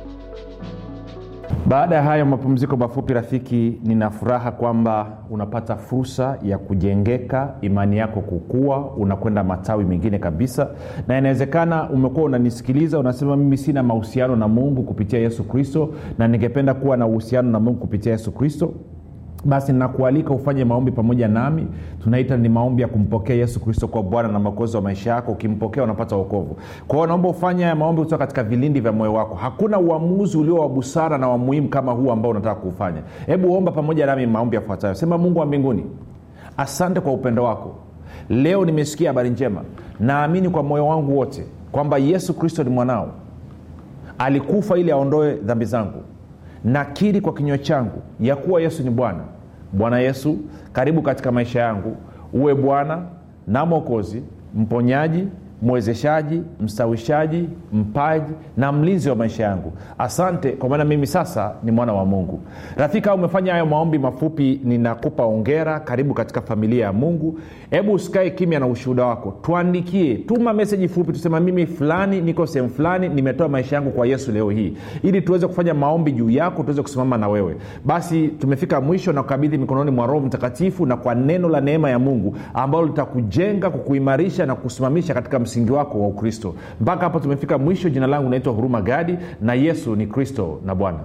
Baada 1.71 1.95
ya 1.95 2.03
hayo 2.03 2.25
mapumziko 2.25 2.77
mafupi 2.77 3.13
rafiki 3.13 3.79
nina 3.83 4.09
furaha 4.09 4.51
kwamba 4.51 5.17
unapata 5.29 5.75
fursa 5.75 6.37
ya 6.43 6.57
kujengeka 6.57 7.53
imani 7.61 7.97
yako 7.97 8.21
kukua 8.21 8.91
unakwenda 8.91 9.43
matawi 9.43 9.85
mengine 9.85 10.19
kabisa. 10.19 10.69
Na 11.07 11.17
inawezekana 11.17 11.89
umekuwa 11.89 12.25
unanisikiliza 12.25 12.99
unasema 12.99 13.37
mimi 13.37 13.57
sina 13.57 13.83
mahusiano 13.83 14.35
na 14.35 14.47
mungu 14.47 14.83
kupitia 14.83 15.19
yesu 15.19 15.43
kristo 15.43 15.89
na 16.17 16.27
ningependa 16.27 16.73
kuwa 16.73 16.97
na 16.97 17.07
uhusiano 17.07 17.51
na 17.51 17.59
mungu 17.59 17.79
kupitia 17.79 18.11
yesu 18.11 18.31
kristo 18.31 18.73
basi 19.45 19.73
nakualika 19.73 20.33
ufanye 20.33 20.65
maombi 20.65 20.91
pamoja 20.91 21.27
nami. 21.27 21.67
Tunaita 22.03 22.37
ni 22.37 22.49
maombi 22.49 22.81
ya 22.81 22.87
kumpokea 22.87 23.35
yesu 23.35 23.59
kristo 23.59 23.87
kwa 23.87 24.03
bwana 24.03 24.29
na 24.29 24.39
mwokozi 24.39 24.75
wa 24.75 24.81
maisha 24.81 25.09
yako. 25.11 25.31
Ukimpokea 25.31 25.83
unapata 25.83 26.15
uokovu 26.15 26.57
kwa 26.87 27.07
naomba 27.07 27.29
ufanye 27.29 27.63
haya 27.63 27.75
maombi 27.75 28.01
kutoka 28.01 28.17
katika 28.25 28.43
vilindi 28.43 28.79
vya 28.79 28.91
moyo 28.91 29.13
wako. 29.13 29.35
Hakuna 29.35 29.79
uamuzi 29.79 30.37
ulio 30.37 30.55
wa 30.55 30.69
busara 30.69 31.17
na 31.17 31.27
wamuhimu 31.29 31.67
kama 31.69 31.91
huu 31.91 32.11
ambao 32.11 32.31
unataka 32.31 32.55
kuufanya. 32.55 33.01
Hebu 33.25 33.53
omba 33.53 33.71
pamoja 33.71 34.05
nami 34.05 34.25
maombi 34.25 34.55
yafuatayo. 34.55 34.95
Sema 34.95 35.17
mungu 35.17 35.39
wa 35.39 35.45
mbinguni 35.45 35.85
asante 36.57 36.99
kwa 36.99 37.13
upendo 37.13 37.43
wako. 37.43 37.75
Leo 38.29 38.65
nimesikia 38.65 39.09
habari 39.09 39.29
njema. 39.29 39.61
Naamini 39.99 40.49
kwa 40.49 40.63
moyo 40.63 40.87
wangu 40.87 41.17
wote 41.17 41.45
kwamba 41.71 41.97
yesu 41.97 42.33
kristo 42.33 42.63
ni 42.63 42.69
mwanao. 42.69 43.11
Alikufa 44.17 44.77
ili 44.77 44.91
aondoe 44.91 45.33
dhambi 45.35 45.65
zangu 45.65 46.01
nakiri 46.63 47.21
kwa 47.21 47.33
kinywa 47.33 47.57
changu 47.57 48.01
ya 48.19 48.35
kuwa 48.35 48.61
yesu 48.61 48.83
ni 48.83 48.89
bwana. 48.89 49.23
Bwana 49.73 49.99
yesu 49.99 50.37
karibu 50.73 51.01
katika 51.01 51.31
maisha 51.31 51.59
yangu. 51.61 51.95
Uwe 52.33 52.55
bwana 52.55 53.01
na 53.47 53.65
mwokozi 53.65 54.23
mponyaji 54.55 55.27
mwezeshaji 55.61 56.41
mstawishaji 56.61 57.49
mpaji 57.73 58.33
na 58.57 58.71
mlinzi 58.71 59.09
wa 59.09 59.15
maisha 59.15 59.43
yangu. 59.43 59.73
Asante 59.97 60.51
kwa 60.51 60.69
maana 60.69 60.85
mimi 60.85 61.07
sasa 61.07 61.53
ni 61.63 61.71
mwana 61.71 61.93
wa 61.93 62.05
mungu. 62.05 62.39
Rafika 62.77 63.13
umefanya 63.15 63.51
hayo 63.51 63.65
maombi 63.65 63.99
mafupi 63.99 64.61
ninakupa 64.63 65.25
ongera 65.25 65.79
karibu 65.79 66.13
katika 66.13 66.41
familia 66.41 66.85
ya 66.85 66.93
mungu. 66.93 67.39
Hebu 67.69 67.93
usikae 67.93 68.29
kimya 68.29 68.59
na 68.59 68.67
ushuhuda 68.67 69.05
wako. 69.05 69.33
Tuandikie 69.41 70.15
tuma 70.15 70.53
meseji 70.53 70.87
fupi 70.87 71.11
tusema 71.13 71.39
mimi 71.39 71.65
fulani 71.65 72.21
niko 72.21 72.47
sehemu 72.47 72.69
fulani 72.69 73.09
nimetoa 73.09 73.49
maisha 73.49 73.75
yangu 73.75 73.91
kwa 73.91 74.07
yesu 74.07 74.31
leo 74.31 74.49
hii. 74.49 74.77
Ili 75.03 75.21
tuweze 75.21 75.47
kufanya 75.47 75.73
maombi 75.73 76.11
juu 76.11 76.29
yako 76.29 76.61
tuweze 76.63 76.81
kusimama 76.81 77.17
na 77.17 77.27
wewe. 77.29 77.55
Basi 77.85 78.27
tumefika 78.27 78.81
mwisho 78.81 79.13
na 79.13 79.23
kukabidhi 79.23 79.57
mikononi 79.57 79.91
mwa 79.91 80.07
roho 80.07 80.19
mtakatifu 80.19 80.85
na 80.85 80.97
kwa 80.97 81.15
neno 81.15 81.49
la 81.49 81.61
neema 81.61 81.89
ya 81.89 81.99
mungu 81.99 82.35
ambalo 82.53 82.85
litakujenga 82.85 83.69
kukuimarisha 83.69 84.45
na 84.45 84.55
kusimamisha 84.55 85.13
katika 85.13 85.39
msingi 85.51 85.71
wako 85.71 86.01
wa 86.01 86.07
ukristo. 86.07 86.55
Mpaka 86.81 87.01
hapo 87.03 87.19
tumefika 87.19 87.57
mwisho. 87.57 87.89
Jina 87.89 88.07
langu 88.07 88.29
naitwa 88.29 88.53
huruma 88.53 88.81
gadi 88.81 89.17
na 89.41 89.53
yesu 89.53 89.95
ni 89.95 90.07
kristo 90.07 90.59
na 90.65 90.75
bwana 90.75 90.99